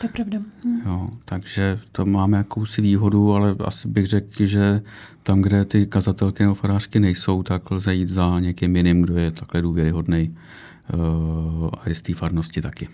To 0.00 0.06
je 0.06 0.10
pravda. 0.10 0.38
Hm. 0.64 0.80
Jo, 0.86 1.10
takže 1.24 1.80
to 1.92 2.06
máme 2.06 2.38
jakousi 2.38 2.82
výhodu, 2.82 3.32
ale 3.32 3.56
asi 3.64 3.88
bych 3.88 4.06
řekl, 4.06 4.46
že 4.46 4.82
tam, 5.22 5.42
kde 5.42 5.64
ty 5.64 5.86
kazatelky 5.86 6.42
nebo 6.42 6.54
farářky 6.54 7.00
nejsou, 7.00 7.42
tak 7.42 7.70
lze 7.70 7.94
jít 7.94 8.08
za 8.08 8.40
někým 8.40 8.76
jiným, 8.76 9.02
kdo 9.02 9.18
je 9.18 9.30
takhle 9.30 9.62
důvěryhodný 9.62 10.36
uh, 10.94 11.68
a 11.80 11.88
je 11.88 11.94
z 11.94 12.02
té 12.02 12.14
farnosti 12.14 12.62
taky. 12.62 12.88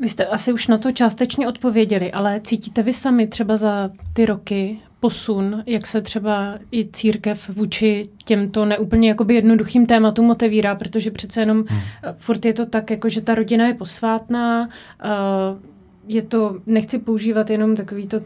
Vy 0.00 0.08
jste 0.08 0.26
asi 0.26 0.52
už 0.52 0.68
na 0.68 0.78
to 0.78 0.92
částečně 0.92 1.48
odpověděli, 1.48 2.12
ale 2.12 2.40
cítíte 2.40 2.82
vy 2.82 2.92
sami 2.92 3.26
třeba 3.26 3.56
za 3.56 3.90
ty 4.12 4.26
roky 4.26 4.78
posun, 5.00 5.62
jak 5.66 5.86
se 5.86 6.00
třeba 6.00 6.58
i 6.72 6.88
církev 6.92 7.48
vůči 7.48 8.08
těmto 8.24 8.64
neúplně 8.64 9.08
jakoby 9.08 9.34
jednoduchým 9.34 9.86
tématům 9.86 10.30
otevírá, 10.30 10.74
protože 10.74 11.10
přece 11.10 11.40
jenom 11.40 11.64
hmm. 11.68 11.80
furt 12.16 12.44
je 12.44 12.54
to 12.54 12.66
tak, 12.66 12.90
jako 12.90 13.08
že 13.08 13.20
ta 13.20 13.34
rodina 13.34 13.66
je 13.66 13.74
posvátná, 13.74 14.68
uh, 15.04 15.71
je 16.14 16.22
to, 16.22 16.56
nechci 16.66 16.98
používat 16.98 17.50
jenom 17.50 17.76
takový 17.76 18.06
to, 18.06 18.20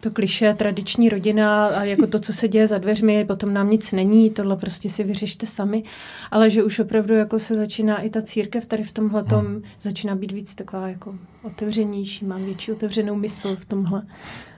to 0.00 0.10
kliše 0.10 0.54
tradiční 0.54 1.08
rodina 1.08 1.66
a 1.66 1.84
jako 1.84 2.06
to, 2.06 2.18
co 2.18 2.32
se 2.32 2.48
děje 2.48 2.66
za 2.66 2.78
dveřmi, 2.78 3.24
potom 3.24 3.54
nám 3.54 3.70
nic 3.70 3.92
není, 3.92 4.30
tohle 4.30 4.56
prostě 4.56 4.90
si 4.90 5.04
vyřešte 5.04 5.46
sami, 5.46 5.82
ale 6.30 6.50
že 6.50 6.62
už 6.62 6.78
opravdu 6.78 7.14
jako 7.14 7.38
se 7.38 7.56
začíná 7.56 8.00
i 8.00 8.10
ta 8.10 8.22
církev 8.22 8.66
tady 8.66 8.82
v 8.82 8.92
tomhle 8.92 9.24
tom 9.24 9.46
hmm. 9.46 9.62
začíná 9.80 10.14
být 10.14 10.32
víc 10.32 10.54
taková 10.54 10.88
jako 10.88 11.14
otevřenější, 11.42 12.24
mám 12.24 12.44
větší 12.44 12.72
otevřenou 12.72 13.14
mysl 13.14 13.56
v 13.56 13.64
tomhle. 13.64 14.02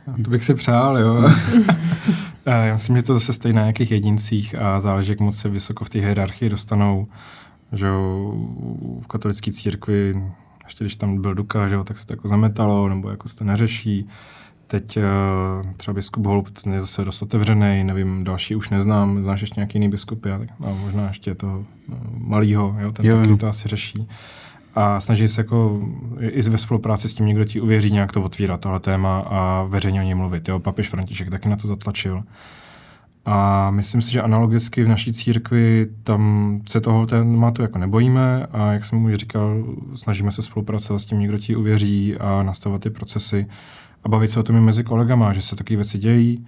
No, 0.07 0.14
to 0.25 0.31
bych 0.31 0.44
si 0.44 0.55
přál, 0.55 0.99
jo. 0.99 1.31
Já 2.47 2.75
myslím, 2.75 2.97
že 2.97 3.03
to 3.03 3.14
zase 3.14 3.33
stojí 3.33 3.55
na 3.55 3.61
nějakých 3.61 3.90
jedincích 3.90 4.55
a 4.55 4.81
záleží, 4.81 5.11
jak 5.11 5.21
moc 5.21 5.37
se 5.37 5.49
vysoko 5.49 5.85
v 5.85 5.90
té 5.90 5.99
hierarchii 5.99 6.51
dostanou, 6.51 7.07
že 7.73 7.87
v 9.01 9.07
katolické 9.09 9.53
církvi 9.53 10.23
ještě 10.68 10.85
když 10.85 10.96
tam 10.96 11.22
byl 11.22 11.35
Duka, 11.35 11.68
že 11.68 11.74
jo, 11.74 11.85
tak 11.85 11.98
se 11.98 12.07
to 12.07 12.12
jako 12.12 12.28
zametalo, 12.28 12.88
nebo 12.88 13.11
jako 13.11 13.28
se 13.28 13.37
to 13.37 13.44
neřeší. 13.44 14.09
Teď 14.66 14.96
uh, 14.96 15.72
třeba 15.76 15.94
biskup 15.94 16.26
Holub 16.26 16.50
ten 16.50 16.72
je 16.72 16.81
zase 16.81 17.04
dost 17.04 17.22
otevřený, 17.22 17.85
nevím, 17.85 18.24
další 18.24 18.57
už 18.57 18.70
neznám, 18.70 19.22
znáš 19.22 19.40
ještě 19.40 19.61
nějaký 19.61 19.78
jiný 19.78 19.88
biskupy, 19.88 20.28
tak 20.28 20.61
no, 20.61 20.78
možná 20.85 21.09
ještě 21.09 21.35
toho 21.35 21.64
no, 21.88 21.96
malýho, 22.18 22.76
jo, 22.81 22.92
ten 22.92 23.07
jo, 23.07 23.16
taky 23.16 23.31
jo. 23.31 23.37
to 23.37 23.48
asi 23.48 23.68
řeší. 23.68 24.09
A 24.74 25.00
snaží 25.00 25.28
se 25.28 25.40
jako 25.40 25.81
i 26.20 26.42
ve 26.42 26.59
spolupráci 26.59 27.09
s 27.09 27.14
tím 27.14 27.26
někdo 27.26 27.44
ti 27.44 27.61
uvěří 27.61 27.90
nějak 27.90 28.12
to 28.12 28.22
otvírat, 28.22 28.61
tohle 28.61 28.81
téma 28.81 29.20
a 29.20 29.62
veřejně 29.62 30.00
o 30.00 30.04
něm 30.04 30.18
mluvit. 30.18 30.48
Jo, 30.48 30.59
papež 30.59 30.88
František 30.88 31.31
taky 31.31 31.48
na 31.48 31.57
to 31.57 31.68
zatlačil. 31.68 32.22
A 33.30 33.70
myslím 33.70 34.02
si, 34.02 34.12
že 34.12 34.22
analogicky 34.22 34.84
v 34.84 34.88
naší 34.88 35.12
církvi 35.12 35.86
tam 36.02 36.60
se 36.68 36.80
toho 36.80 37.06
tématu 37.06 37.62
jako 37.62 37.78
nebojíme 37.78 38.46
a 38.46 38.72
jak 38.72 38.84
jsem 38.84 39.04
už 39.04 39.14
říkal, 39.14 39.64
snažíme 39.94 40.32
se 40.32 40.42
spolupracovat 40.42 40.98
s 40.98 41.04
tím, 41.04 41.20
někdo 41.20 41.38
ti 41.38 41.56
uvěří 41.56 42.16
a 42.16 42.42
nastavovat 42.42 42.82
ty 42.82 42.90
procesy 42.90 43.46
a 44.04 44.08
bavit 44.08 44.28
se 44.28 44.40
o 44.40 44.42
tom 44.42 44.56
i 44.56 44.60
mezi 44.60 44.84
kolegama, 44.84 45.32
že 45.32 45.42
se 45.42 45.56
takové 45.56 45.76
věci 45.76 45.98
dějí, 45.98 46.46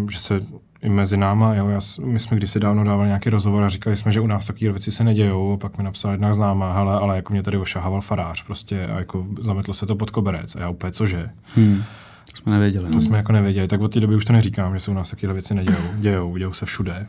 uh, 0.00 0.10
že 0.10 0.18
se 0.18 0.40
i 0.82 0.88
mezi 0.88 1.16
náma, 1.16 1.54
jo, 1.54 1.68
já, 1.68 1.78
my 2.04 2.20
jsme 2.20 2.36
kdysi 2.36 2.60
dávno 2.60 2.84
dávali 2.84 3.06
nějaký 3.06 3.30
rozhovor 3.30 3.62
a 3.62 3.68
říkali 3.68 3.96
jsme, 3.96 4.12
že 4.12 4.20
u 4.20 4.26
nás 4.26 4.46
takové 4.46 4.70
věci 4.70 4.92
se 4.92 5.04
nedějou, 5.04 5.56
pak 5.56 5.78
mi 5.78 5.84
napsala 5.84 6.12
jedna 6.12 6.34
známá, 6.34 6.72
hele, 6.72 6.98
ale 6.98 7.16
jako 7.16 7.32
mě 7.32 7.42
tady 7.42 7.58
ošahával 7.58 8.00
farář 8.00 8.42
prostě 8.42 8.86
a 8.86 8.98
jako 8.98 9.26
zametlo 9.40 9.74
se 9.74 9.86
to 9.86 9.96
pod 9.96 10.10
koberec 10.10 10.56
a 10.56 10.60
já 10.60 10.68
úplně 10.68 10.92
cože. 10.92 11.30
Hmm. 11.56 11.82
To 12.30 12.36
jsme 12.36 12.52
nevěděli. 12.52 12.88
To 12.88 12.94
no. 12.94 13.00
jsme 13.00 13.16
jako 13.16 13.32
nevěděli. 13.32 13.68
Tak 13.68 13.80
od 13.80 13.92
té 13.92 14.00
doby 14.00 14.16
už 14.16 14.24
to 14.24 14.32
neříkám, 14.32 14.74
že 14.74 14.80
se 14.80 14.90
u 14.90 14.94
nás 14.94 15.10
takové 15.10 15.32
věci 15.32 15.54
nedějou. 15.54 15.78
Dějou, 15.94 16.36
dějou 16.36 16.52
se 16.52 16.66
všude. 16.66 17.06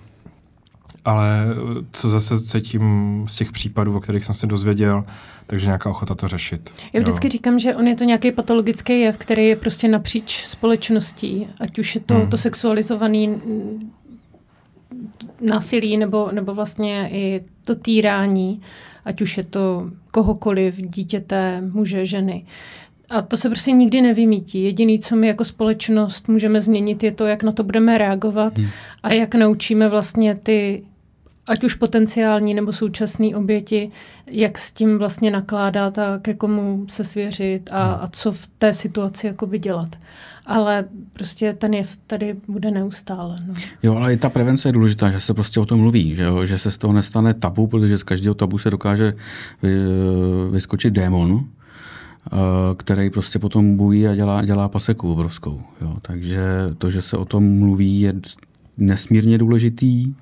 Ale 1.05 1.45
co 1.91 2.09
zase 2.09 2.41
cítím 2.41 3.25
z 3.27 3.35
těch 3.35 3.51
případů, 3.51 3.97
o 3.97 3.99
kterých 3.99 4.25
jsem 4.25 4.35
se 4.35 4.47
dozvěděl, 4.47 5.05
takže 5.47 5.65
nějaká 5.65 5.89
ochota 5.89 6.15
to 6.15 6.27
řešit. 6.27 6.73
Já 6.93 7.01
vždycky 7.01 7.27
jo. 7.27 7.31
říkám, 7.31 7.59
že 7.59 7.75
on 7.75 7.87
je 7.87 7.95
to 7.95 8.03
nějaký 8.03 8.31
patologický 8.31 8.99
jev, 8.99 9.17
který 9.17 9.47
je 9.47 9.55
prostě 9.55 9.87
napříč 9.87 10.43
společností, 10.45 11.47
ať 11.59 11.79
už 11.79 11.95
je 11.95 12.01
to, 12.01 12.15
hmm. 12.15 12.29
to 12.29 12.37
sexualizovaný 12.37 13.41
násilí 15.41 15.97
nebo, 15.97 16.29
nebo 16.31 16.53
vlastně 16.53 17.09
i 17.11 17.43
to 17.63 17.75
týrání, 17.75 18.61
ať 19.05 19.21
už 19.21 19.37
je 19.37 19.43
to 19.43 19.91
kohokoliv, 20.11 20.75
dítěte, 20.75 21.61
muže, 21.61 22.05
ženy. 22.05 22.45
A 23.09 23.21
to 23.21 23.37
se 23.37 23.49
prostě 23.49 23.71
nikdy 23.71 24.01
nevymítí. 24.01 24.63
Jediný, 24.63 24.99
co 24.99 25.15
my 25.15 25.27
jako 25.27 25.43
společnost 25.43 26.27
můžeme 26.27 26.61
změnit, 26.61 27.03
je 27.03 27.11
to, 27.11 27.25
jak 27.25 27.43
na 27.43 27.51
to 27.51 27.63
budeme 27.63 27.97
reagovat 27.97 28.57
hmm. 28.57 28.67
a 29.03 29.13
jak 29.13 29.35
naučíme 29.35 29.89
vlastně 29.89 30.35
ty 30.35 30.83
ať 31.49 31.63
už 31.63 31.75
potenciální 31.75 32.53
nebo 32.53 32.73
současné 32.73 33.35
oběti, 33.35 33.91
jak 34.27 34.57
s 34.57 34.71
tím 34.71 34.97
vlastně 34.97 35.31
nakládat 35.31 35.97
a 35.97 36.19
ke 36.19 36.33
komu 36.33 36.85
se 36.89 37.03
svěřit 37.03 37.69
a, 37.71 37.85
hmm. 37.85 37.97
a 38.01 38.07
co 38.11 38.31
v 38.31 38.47
té 38.47 38.73
situaci 38.73 39.27
jakoby 39.27 39.59
dělat. 39.59 39.95
Ale 40.45 40.85
prostě 41.13 41.53
ten 41.53 41.73
je 41.73 41.83
tady 42.07 42.35
bude 42.47 42.71
neustále. 42.71 43.35
No. 43.47 43.53
Jo, 43.83 43.95
ale 43.95 44.13
i 44.13 44.17
ta 44.17 44.29
prevence 44.29 44.69
je 44.69 44.73
důležitá, 44.73 45.11
že 45.11 45.19
se 45.19 45.33
prostě 45.33 45.59
o 45.59 45.65
tom 45.65 45.79
mluví, 45.79 46.15
že, 46.15 46.23
jo? 46.23 46.45
že 46.45 46.57
se 46.57 46.71
z 46.71 46.77
toho 46.77 46.93
nestane 46.93 47.33
tabu, 47.33 47.67
protože 47.67 47.97
z 47.97 48.03
každého 48.03 48.35
tabu 48.35 48.57
se 48.57 48.69
dokáže 48.69 49.13
vy, 49.63 49.69
vyskočit 50.51 50.93
démon, 50.93 51.45
který 52.77 53.09
prostě 53.09 53.39
potom 53.39 53.77
bují 53.77 54.07
a 54.07 54.15
dělá, 54.15 54.45
dělá 54.45 54.69
paseku 54.69 55.11
obrovskou. 55.11 55.61
Jo. 55.81 55.97
Takže 56.01 56.41
to, 56.77 56.91
že 56.91 57.01
se 57.01 57.17
o 57.17 57.25
tom 57.25 57.59
mluví, 57.59 58.01
je 58.01 58.13
nesmírně 58.77 59.37
důležitý, 59.37 60.13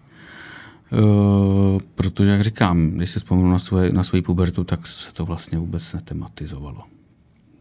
Uh, 0.92 1.80
protože, 1.96 2.30
jak 2.30 2.44
říkám, 2.44 2.90
když 2.90 3.12
si 3.12 3.20
vzpomenu 3.20 3.52
na, 3.52 3.60
svoje, 3.60 3.94
na 3.94 4.04
svoji 4.04 4.22
pubertu, 4.22 4.64
tak 4.64 4.88
se 4.88 5.14
to 5.14 5.26
vlastně 5.26 5.58
vůbec 5.58 5.94
netematizovalo. 5.94 6.84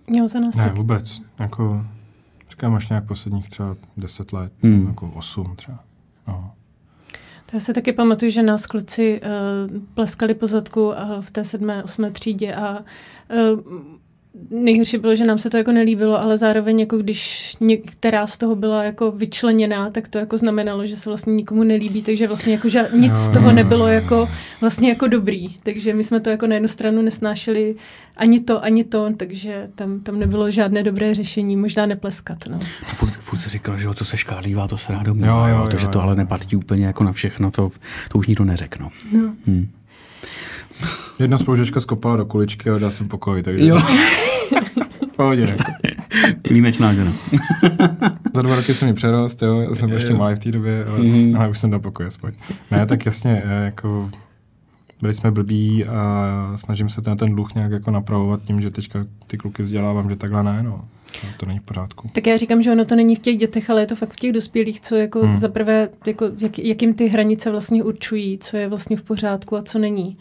Měl 0.07 0.29
se 0.29 0.41
nás 0.41 0.57
Ne, 0.57 0.73
vůbec. 0.77 1.23
Jako, 1.39 1.87
říkám, 2.51 2.75
až 2.75 2.89
nějak 2.89 3.07
posledních 3.07 3.49
třeba 3.49 3.77
deset 3.97 4.33
let, 4.33 4.53
hmm. 4.63 4.87
jako 4.87 5.11
osm 5.11 5.57
třeba. 5.57 5.81
No. 6.29 6.53
To 7.47 7.57
já 7.57 7.61
se 7.61 7.75
taky 7.75 7.93
pamatuju, 7.93 8.31
že 8.31 8.43
nás 8.43 8.67
kluci 8.67 9.21
uh, 9.21 9.81
pleskali 9.95 10.35
po 10.35 10.47
zadku 10.47 10.89
uh, 10.89 10.95
v 11.21 11.31
té 11.31 11.45
sedmé, 11.45 11.85
osmé 11.85 12.11
třídě 12.11 12.55
a 12.55 12.79
uh, 12.79 13.61
nejhorší 14.51 14.99
bylo, 14.99 15.15
že 15.15 15.25
nám 15.25 15.39
se 15.39 15.51
to 15.51 15.57
jako 15.57 15.73
nelíbilo, 15.73 16.21
ale 16.23 16.39
zároveň 16.39 16.81
jako 16.81 16.99
když 16.99 17.57
některá 17.61 18.27
z 18.27 18.39
toho 18.39 18.57
byla 18.57 18.85
jako 18.85 19.11
vyčleněná, 19.11 19.91
tak 19.91 20.09
to 20.09 20.19
jako 20.19 20.37
znamenalo, 20.37 20.87
že 20.87 20.97
se 20.97 21.11
vlastně 21.11 21.35
nikomu 21.35 21.63
nelíbí, 21.63 22.03
takže 22.03 22.29
vlastně 22.29 22.53
jako 22.53 22.69
že 22.69 22.89
nic 22.93 23.15
z 23.15 23.29
toho 23.29 23.53
nebylo 23.53 23.89
jako 23.89 24.29
vlastně 24.61 24.89
jako 24.89 25.07
dobrý. 25.09 25.49
Takže 25.63 25.95
my 25.95 26.05
jsme 26.05 26.21
to 26.21 26.31
jako 26.31 26.47
na 26.47 26.55
jednu 26.55 26.69
stranu 26.69 27.03
nesnášeli 27.03 27.75
ani 28.17 28.41
to, 28.41 28.65
ani 28.65 28.85
to, 28.85 29.13
takže 29.17 29.69
tam, 29.75 30.01
tam 30.01 30.19
nebylo 30.19 30.51
žádné 30.51 30.83
dobré 30.83 31.15
řešení, 31.15 31.57
možná 31.57 31.87
nepleskat. 31.87 32.39
No. 32.51 32.59
Furt, 32.83 33.11
furt 33.11 33.41
se 33.41 33.51
říkal, 33.51 33.79
že 33.79 33.89
to 33.95 34.05
se 34.05 34.17
škádlívá, 34.17 34.69
to 34.69 34.79
se 34.79 34.93
rádo 34.93 35.15
mluvá, 35.15 35.49
jo, 35.49 35.57
jo, 35.57 35.63
jo, 35.63 35.69
to, 35.69 35.77
že 35.77 35.89
to 35.89 36.03
ale 36.03 36.17
neplatí 36.17 36.57
úplně 36.57 36.87
jako 36.87 37.05
na 37.05 37.13
všechno, 37.13 37.51
to, 37.51 37.71
to 38.09 38.19
už 38.19 38.27
nikdo 38.27 38.45
neřekne. 38.45 38.89
No. 39.13 39.35
Hmm. 39.47 39.69
Jedna 41.19 41.39
spolužečka 41.39 41.81
skopala 41.81 42.17
do 42.17 42.27
kuličky 42.27 42.71
a 42.71 42.79
dá 42.79 42.91
jsem 42.91 43.09
pokoj, 43.09 43.43
takže... 43.43 43.67
Jo. 43.67 43.79
Pohodě. 45.17 45.47
Výjimečná 46.51 46.93
žena. 46.93 47.13
Za 48.35 48.43
dva 48.43 48.57
roky 48.57 48.75
jsem 48.75 48.89
mi 48.89 48.95
přerost, 48.95 49.43
jo, 49.43 49.61
já 49.61 49.75
jsem 49.75 49.91
ještě 49.91 50.15
malý 50.15 50.37
v 50.37 50.39
té 50.39 50.53
době, 50.53 50.85
ale, 50.85 50.99
mm-hmm. 50.99 51.39
ale 51.39 51.49
už 51.49 51.59
jsem 51.59 51.71
dal 51.71 51.81
pokoj 51.81 52.07
aspoň. 52.07 52.33
Ne, 52.71 52.87
tak 52.87 53.07
jasně, 53.07 53.43
eh, 53.45 53.65
jako 53.65 54.11
byli 55.01 55.15
jsme 55.15 55.31
blbí 55.31 55.85
a 55.85 56.53
snažím 56.57 56.89
se 56.89 57.03
ten, 57.03 57.17
ten 57.17 57.35
dluh 57.35 57.55
nějak 57.55 57.73
jako 57.73 57.91
napravovat 57.91 58.43
tím, 58.43 58.61
že 58.61 58.71
teďka 58.71 59.07
ty 59.27 59.39
kluky 59.39 59.63
vzdělávám, 59.63 60.11
že 60.11 60.17
takhle 60.17 60.43
ne, 60.43 60.63
no. 60.63 60.85
To, 61.21 61.27
to 61.37 61.47
není 61.47 61.59
v 61.59 61.63
pořádku. 61.63 62.11
Tak 62.13 62.27
já 62.27 62.37
říkám, 62.37 62.63
že 62.63 62.73
ono 62.73 62.85
to 62.85 62.97
není 62.97 63.17
v 63.17 63.19
těch 63.19 63.37
dětech, 63.37 63.71
ale 63.71 63.83
je 63.83 63.87
to 63.87 63.97
fakt 63.97 64.13
v 64.13 64.17
těch 64.17 64.33
dospělých, 64.33 64.81
co 64.81 64.97
jako 64.97 65.21
hmm. 65.21 65.39
zaprvé, 65.39 65.89
jako, 66.07 66.31
jak, 66.39 66.59
jakým 66.59 66.95
ty 66.95 67.07
hranice 67.07 67.51
vlastně 67.51 67.85
určují, 67.85 68.39
co 68.39 68.57
je 68.57 68.69
vlastně 68.69 68.97
v 68.97 69.03
pořádku 69.03 69.57
a 69.57 69.63
co 69.63 69.79
není. 69.79 70.17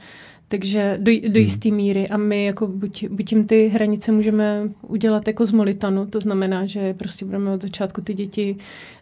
Takže 0.47 0.97
do, 1.01 1.11
do 1.11 1.27
hmm. 1.27 1.35
jisté 1.35 1.71
míry 1.71 2.07
a 2.07 2.17
my 2.17 2.45
jako 2.45 2.67
buď, 2.67 3.07
buď 3.09 3.31
jim 3.31 3.47
ty 3.47 3.67
hranice 3.67 4.11
můžeme 4.11 4.61
udělat 4.87 5.27
jako 5.27 5.45
z 5.45 5.51
molitanu, 5.51 6.05
to 6.05 6.19
znamená, 6.19 6.65
že 6.65 6.93
prostě 6.93 7.25
budeme 7.25 7.51
od 7.51 7.61
začátku 7.61 8.01
ty 8.01 8.13
děti 8.13 8.55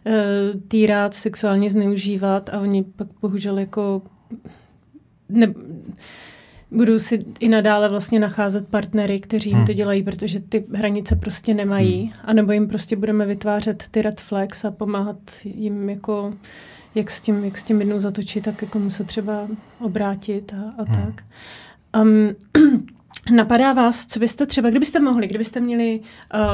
uh, 0.06 0.60
týrat, 0.68 1.14
sexuálně 1.14 1.70
zneužívat 1.70 2.48
a 2.48 2.60
oni 2.60 2.84
pak 2.84 3.08
bohužel 3.22 3.58
jako 3.58 4.02
ne, 5.28 5.54
budou 6.70 6.98
si 6.98 7.24
i 7.40 7.48
nadále 7.48 7.88
vlastně 7.88 8.20
nacházet 8.20 8.68
partnery, 8.68 9.20
kteří 9.20 9.50
jim 9.50 9.56
hmm. 9.56 9.66
to 9.66 9.72
dělají, 9.72 10.02
protože 10.02 10.40
ty 10.40 10.64
hranice 10.72 11.16
prostě 11.16 11.54
nemají. 11.54 12.02
Hmm. 12.02 12.12
A 12.24 12.32
nebo 12.32 12.52
jim 12.52 12.68
prostě 12.68 12.96
budeme 12.96 13.26
vytvářet 13.26 13.84
ty 13.90 14.02
red 14.02 14.20
flags 14.20 14.64
a 14.64 14.70
pomáhat 14.70 15.18
jim 15.44 15.88
jako 15.88 16.34
jak 16.94 17.10
s 17.10 17.20
tím, 17.20 17.44
jak 17.44 17.58
s 17.58 17.64
tím 17.64 17.80
jednou 17.80 18.00
zatočit, 18.00 18.44
tak 18.44 18.62
jako 18.62 18.90
se 18.90 19.04
třeba 19.04 19.48
obrátit 19.80 20.52
a, 20.52 20.82
a 20.82 20.82
hmm. 20.82 21.04
tak. 21.04 21.24
Um, 22.02 22.34
Napadá 23.32 23.72
vás, 23.72 24.06
co 24.06 24.20
byste 24.20 24.46
třeba, 24.46 24.70
kdybyste 24.70 25.00
mohli, 25.00 25.26
kdybyste 25.26 25.60
měli 25.60 26.00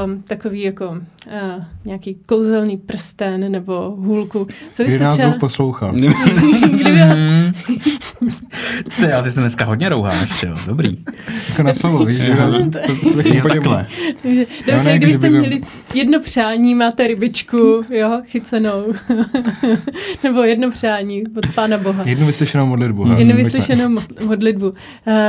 um, 0.05 0.23
takový 0.23 0.61
jako 0.61 0.89
uh, 0.89 1.63
nějaký 1.85 2.15
kouzelný 2.25 2.77
prsten 2.77 3.51
nebo 3.51 3.95
hůlku, 3.97 4.47
co 4.73 4.83
byste 4.83 4.97
Kdy 4.97 5.03
nás 5.03 5.13
třeba... 5.13 5.31
poslouchal. 5.31 5.93
Kdyby 5.93 6.99
vás... 6.99 7.17
ty, 8.95 9.13
ale 9.13 9.23
ty 9.23 9.31
se 9.31 9.39
dneska 9.39 9.65
hodně 9.65 9.89
rouháš, 9.89 10.43
jo, 10.43 10.55
dobrý. 10.65 10.97
jako 11.49 11.63
na 11.63 11.73
slovo, 11.73 12.05
víš, 12.05 12.21
že 12.21 12.35
nás, 12.35 12.55
co, 12.85 13.09
co 13.09 13.15
bych 13.17 13.25
jo, 13.25 13.47
takhle. 13.47 13.87
Dobře, 14.67 14.89
ne, 14.89 14.97
kdybyste 14.97 15.29
kdyby 15.29 15.39
měli 15.39 15.61
jedno 15.93 16.19
přání, 16.19 16.75
máte 16.75 17.07
rybičku, 17.07 17.83
jo, 17.89 18.21
chycenou. 18.25 18.93
nebo 20.23 20.43
jedno 20.43 20.71
přání 20.71 21.23
od 21.37 21.53
Pána 21.55 21.77
Boha. 21.77 22.03
Jednu 22.05 22.25
vyslyšenou 22.25 22.65
modlitbu. 22.65 23.07
Jednu 23.17 23.35
vyslyšenou 23.35 23.99
modlitbu. 24.25 24.69
Uh, 24.69 24.75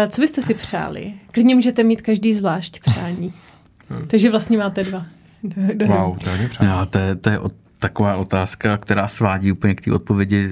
co 0.08 0.20
byste 0.20 0.42
si 0.42 0.54
přáli? 0.54 1.14
Klidně 1.32 1.54
můžete 1.54 1.84
mít 1.84 2.02
každý 2.02 2.34
zvlášť 2.34 2.80
přání. 2.80 3.32
Takže 4.06 4.30
vlastně 4.30 4.58
máte 4.58 4.84
dva. 4.84 5.06
Do, 5.42 5.62
do 5.74 5.86
wow, 5.86 6.18
to 6.18 6.30
je 6.30 6.48
přání. 6.48 6.70
Já, 6.70 6.86
to 6.86 6.98
je, 6.98 7.16
to 7.16 7.30
je 7.30 7.38
od, 7.38 7.52
taková 7.78 8.16
otázka, 8.16 8.76
která 8.76 9.08
svádí 9.08 9.52
úplně 9.52 9.74
k 9.74 9.80
té 9.80 9.92
odpovědi 9.92 10.48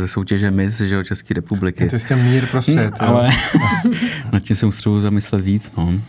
ze 0.00 0.08
soutěže 0.08 0.50
MIS, 0.50 0.80
že 0.80 0.98
o 0.98 1.04
České 1.04 1.34
republiky. 1.34 1.88
To 1.88 1.98
jste 1.98 2.16
mír 2.16 2.46
pro 2.46 2.62
svět. 2.62 2.94
Hmm, 3.00 3.10
ale 3.10 3.30
nad 4.32 4.40
tím 4.40 4.56
se 4.56 4.66
musím 4.66 5.00
zamyslet 5.00 5.40
víc. 5.40 5.72
No. 5.76 6.00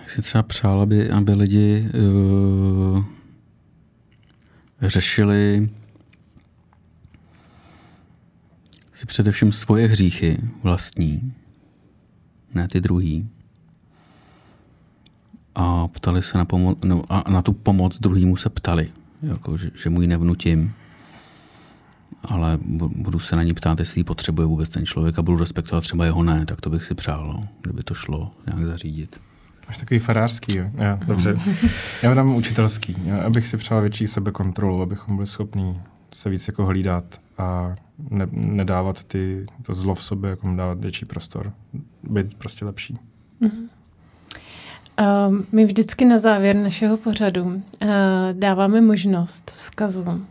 Jak 0.00 0.10
si 0.10 0.22
třeba 0.22 0.42
přál, 0.42 0.80
aby, 0.80 1.10
aby 1.10 1.32
lidi 1.32 1.88
uh, 1.94 3.04
řešili 4.82 5.68
si 8.96 9.06
především 9.06 9.52
svoje 9.52 9.88
hříchy 9.88 10.38
vlastní, 10.62 11.32
ne 12.54 12.68
ty 12.68 12.80
druhý. 12.80 13.28
A 15.54 15.88
ptali 15.88 16.22
se 16.22 16.38
na, 16.38 16.44
pomo- 16.44 16.76
no, 16.84 17.02
a 17.08 17.30
na 17.30 17.42
tu 17.42 17.52
pomoc 17.52 17.98
druhýmu 17.98 18.36
se 18.36 18.50
ptali, 18.50 18.90
jako, 19.22 19.56
že, 19.58 19.70
že 19.74 19.90
mu 19.90 20.02
ji 20.02 20.06
nevnutím, 20.06 20.72
ale 22.22 22.58
budu 22.96 23.18
se 23.18 23.36
na 23.36 23.42
ní 23.42 23.54
ptát, 23.54 23.80
jestli 23.80 24.00
ji 24.00 24.04
potřebuje 24.04 24.46
vůbec 24.46 24.68
ten 24.68 24.86
člověk 24.86 25.18
a 25.18 25.22
budu 25.22 25.38
respektovat 25.38 25.84
třeba 25.84 26.04
jeho 26.04 26.22
ne, 26.22 26.46
tak 26.46 26.60
to 26.60 26.70
bych 26.70 26.84
si 26.84 26.94
přál, 26.94 27.26
no, 27.26 27.48
kdyby 27.60 27.82
to 27.82 27.94
šlo 27.94 28.32
nějak 28.46 28.66
zařídit. 28.66 29.20
Máš 29.68 29.78
takový 29.78 30.00
farářský, 30.00 30.56
jo? 30.56 30.70
Já, 30.74 30.98
dobře. 31.06 31.36
Já 32.02 32.14
mám 32.14 32.36
učitelský, 32.36 32.96
abych 33.26 33.46
si 33.46 33.56
přál 33.56 33.80
větší 33.80 34.06
sebekontrolu, 34.06 34.82
abychom 34.82 35.16
byli 35.16 35.26
schopni 35.26 35.80
se 36.14 36.30
víc 36.30 36.48
jako 36.48 36.66
hlídat 36.66 37.20
a 37.38 37.76
ne, 38.10 38.26
nedávat 38.32 39.04
ty, 39.04 39.46
to 39.62 39.74
zlo 39.74 39.94
v 39.94 40.04
sobě, 40.04 40.30
jako 40.30 40.54
dávat 40.56 40.80
větší 40.80 41.04
prostor. 41.04 41.52
Být 42.02 42.34
prostě 42.34 42.64
lepší. 42.64 42.98
Mm-hmm. 43.42 43.68
Uh, 45.00 45.38
my 45.52 45.64
vždycky 45.64 46.04
na 46.04 46.18
závěr 46.18 46.56
našeho 46.56 46.96
pořadu 46.96 47.44
uh, 47.44 47.60
dáváme 48.32 48.80
možnost 48.80 49.50
vzkazu 49.50 50.02
uh, 50.02 50.22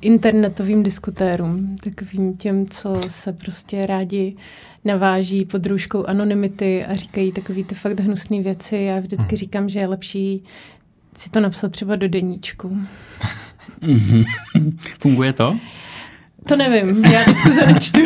internetovým 0.00 0.82
diskutérům, 0.82 1.76
takovým 1.84 2.36
těm, 2.36 2.68
co 2.68 3.00
se 3.08 3.32
prostě 3.32 3.86
rádi 3.86 4.36
naváží 4.84 5.44
pod 5.44 5.66
růžkou 5.66 6.06
anonymity 6.06 6.84
a 6.84 6.94
říkají 6.94 7.32
takový 7.32 7.64
ty 7.64 7.74
fakt 7.74 8.00
hnusné 8.00 8.42
věci. 8.42 8.76
Já 8.76 9.00
vždycky 9.00 9.28
hmm. 9.28 9.36
říkám, 9.36 9.68
že 9.68 9.80
je 9.80 9.88
lepší 9.88 10.42
si 11.18 11.30
to 11.30 11.40
napsat 11.40 11.72
třeba 11.72 11.96
do 11.96 12.08
deníčku. 12.08 12.78
Funguje 15.00 15.32
to? 15.32 15.56
To 16.48 16.56
nevím, 16.56 17.04
já 17.04 17.24
diskuze 17.24 17.66
nečtu. 17.66 18.00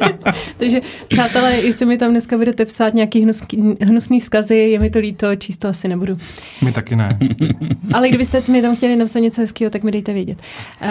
Takže 0.56 0.80
přátelé, 1.08 1.54
jestli 1.54 1.86
mi 1.86 1.98
tam 1.98 2.10
dneska 2.10 2.36
budete 2.36 2.64
psát 2.64 2.94
nějaký 2.94 3.22
hnusný, 3.22 3.76
hnusný 3.80 4.20
vzkazy, 4.20 4.56
je 4.56 4.78
mi 4.78 4.90
to 4.90 4.98
líto, 4.98 5.36
číst 5.36 5.56
to 5.56 5.68
asi 5.68 5.88
nebudu. 5.88 6.16
My 6.64 6.72
taky 6.72 6.96
ne. 6.96 7.18
Ale 7.94 8.08
kdybyste 8.08 8.42
mi 8.48 8.62
tam 8.62 8.76
chtěli 8.76 8.96
napsat 8.96 9.18
něco 9.18 9.40
hezkého, 9.40 9.70
tak 9.70 9.82
mi 9.84 9.90
dejte 9.90 10.12
vědět. 10.12 10.38
Uh, 10.82 10.88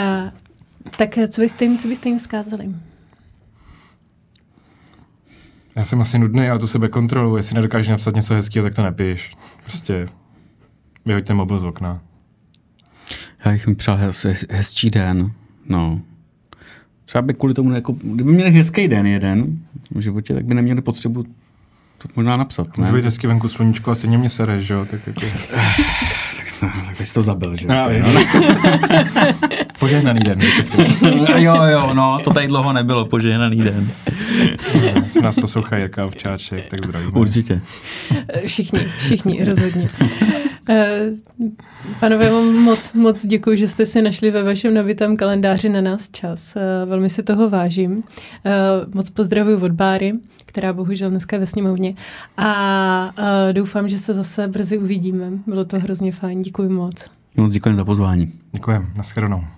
tak 0.97 1.17
co 1.30 1.41
byste 1.41 1.65
jim, 1.65 1.77
co 1.77 1.88
byste 1.88 2.10
jim 2.10 2.17
vzkázali? 2.17 2.69
Já 5.75 5.84
jsem 5.84 6.01
asi 6.01 6.19
nudný, 6.19 6.49
ale 6.49 6.60
tu 6.60 6.67
sebe 6.67 6.88
kontrolu. 6.88 7.38
Jestli 7.38 7.56
nedokážeš 7.56 7.88
napsat 7.88 8.15
něco 8.15 8.34
hezkého, 8.34 8.63
tak 8.63 8.75
to 8.75 8.84
nepíš. 8.84 9.32
Prostě 9.63 10.08
vyhoďte 11.06 11.34
mobil 11.34 11.60
z 11.60 11.63
okna. 11.63 12.01
Já 13.46 13.52
bych 13.52 13.67
mi 13.67 13.76
přál 13.76 13.98
hez, 13.98 14.26
hez, 14.26 14.46
hezčí 14.50 14.89
den. 14.89 15.32
No. 15.70 16.02
Třeba 17.06 17.22
by 17.22 17.34
kvůli 17.34 17.54
tomu, 17.54 17.72
jako, 17.72 17.91
kdyby 17.91 18.32
měli 18.32 18.52
hezký 18.52 18.88
den 18.88 19.08
jeden 19.08 19.58
v 19.91 20.00
životě, 20.00 20.34
tak 20.34 20.46
by 20.46 20.54
neměli 20.54 20.82
potřebu 20.82 21.24
to 21.98 22.08
možná 22.15 22.36
napsat. 22.36 22.78
Může 22.78 22.91
být 22.91 23.06
hezky 23.06 23.28
venku 23.28 23.48
sluníčko 23.48 23.91
a 23.91 23.96
stejně 23.96 24.17
mě 24.17 24.30
sereš, 24.30 24.63
že 24.63 24.74
jo? 24.74 24.86
Tak, 24.86 25.08
jako... 25.08 25.22
tak, 26.38 26.62
no, 26.62 26.70
tak 26.86 26.98
teď 26.98 27.08
jsi 27.08 27.13
to 27.13 27.22
zabil, 27.22 27.56
že 27.56 27.67
no, 27.67 27.76
no. 28.00 28.20
Požehnaný 29.79 30.19
den. 30.19 30.39
jo, 31.37 31.63
jo, 31.63 31.93
no, 31.93 32.19
to 32.23 32.33
tady 32.33 32.47
dlouho 32.47 32.73
nebylo, 32.73 33.05
požehnaný 33.05 33.57
den. 33.57 33.91
Se 35.07 35.21
nás 35.21 35.35
poslouchá 35.39 35.77
Jirka 35.77 36.05
Ovčáček, 36.05 36.67
tak 36.67 36.85
zdravím. 36.85 37.17
Určitě. 37.17 37.61
Všichni, 38.45 38.79
všichni, 38.97 39.43
rozhodně. 39.43 39.89
Eh, 40.69 41.11
Panové, 41.99 42.31
vám 42.31 42.53
moc, 42.53 42.93
moc 42.93 43.25
děkuji, 43.25 43.57
že 43.57 43.67
jste 43.67 43.85
si 43.85 44.01
našli 44.01 44.31
ve 44.31 44.43
vašem 44.43 44.73
nabitém 44.73 45.17
kalendáři 45.17 45.69
na 45.69 45.81
nás 45.81 46.09
čas. 46.09 46.55
Eh, 46.55 46.85
velmi 46.85 47.09
si 47.09 47.23
toho 47.23 47.49
vážím. 47.49 48.03
Eh, 48.45 48.51
moc 48.93 49.09
pozdravuji 49.09 49.55
od 49.55 49.71
Báry, 49.71 50.13
která 50.45 50.73
bohužel 50.73 51.09
dneska 51.09 51.35
je 51.35 51.39
ve 51.39 51.45
sněmovně. 51.45 51.93
A 52.37 53.11
doufám, 53.51 53.89
že 53.89 53.97
se 53.97 54.13
zase 54.13 54.47
brzy 54.47 54.77
uvidíme. 54.77 55.31
Bylo 55.47 55.65
to 55.65 55.79
hrozně 55.79 56.11
fajn. 56.11 56.39
Děkuji 56.39 56.69
moc. 56.69 57.09
Moc 57.37 57.51
děkuji 57.51 57.75
za 57.75 57.85
pozvání. 57.85 58.31
Děkuji. 58.51 58.85
Naschledanou. 58.97 59.57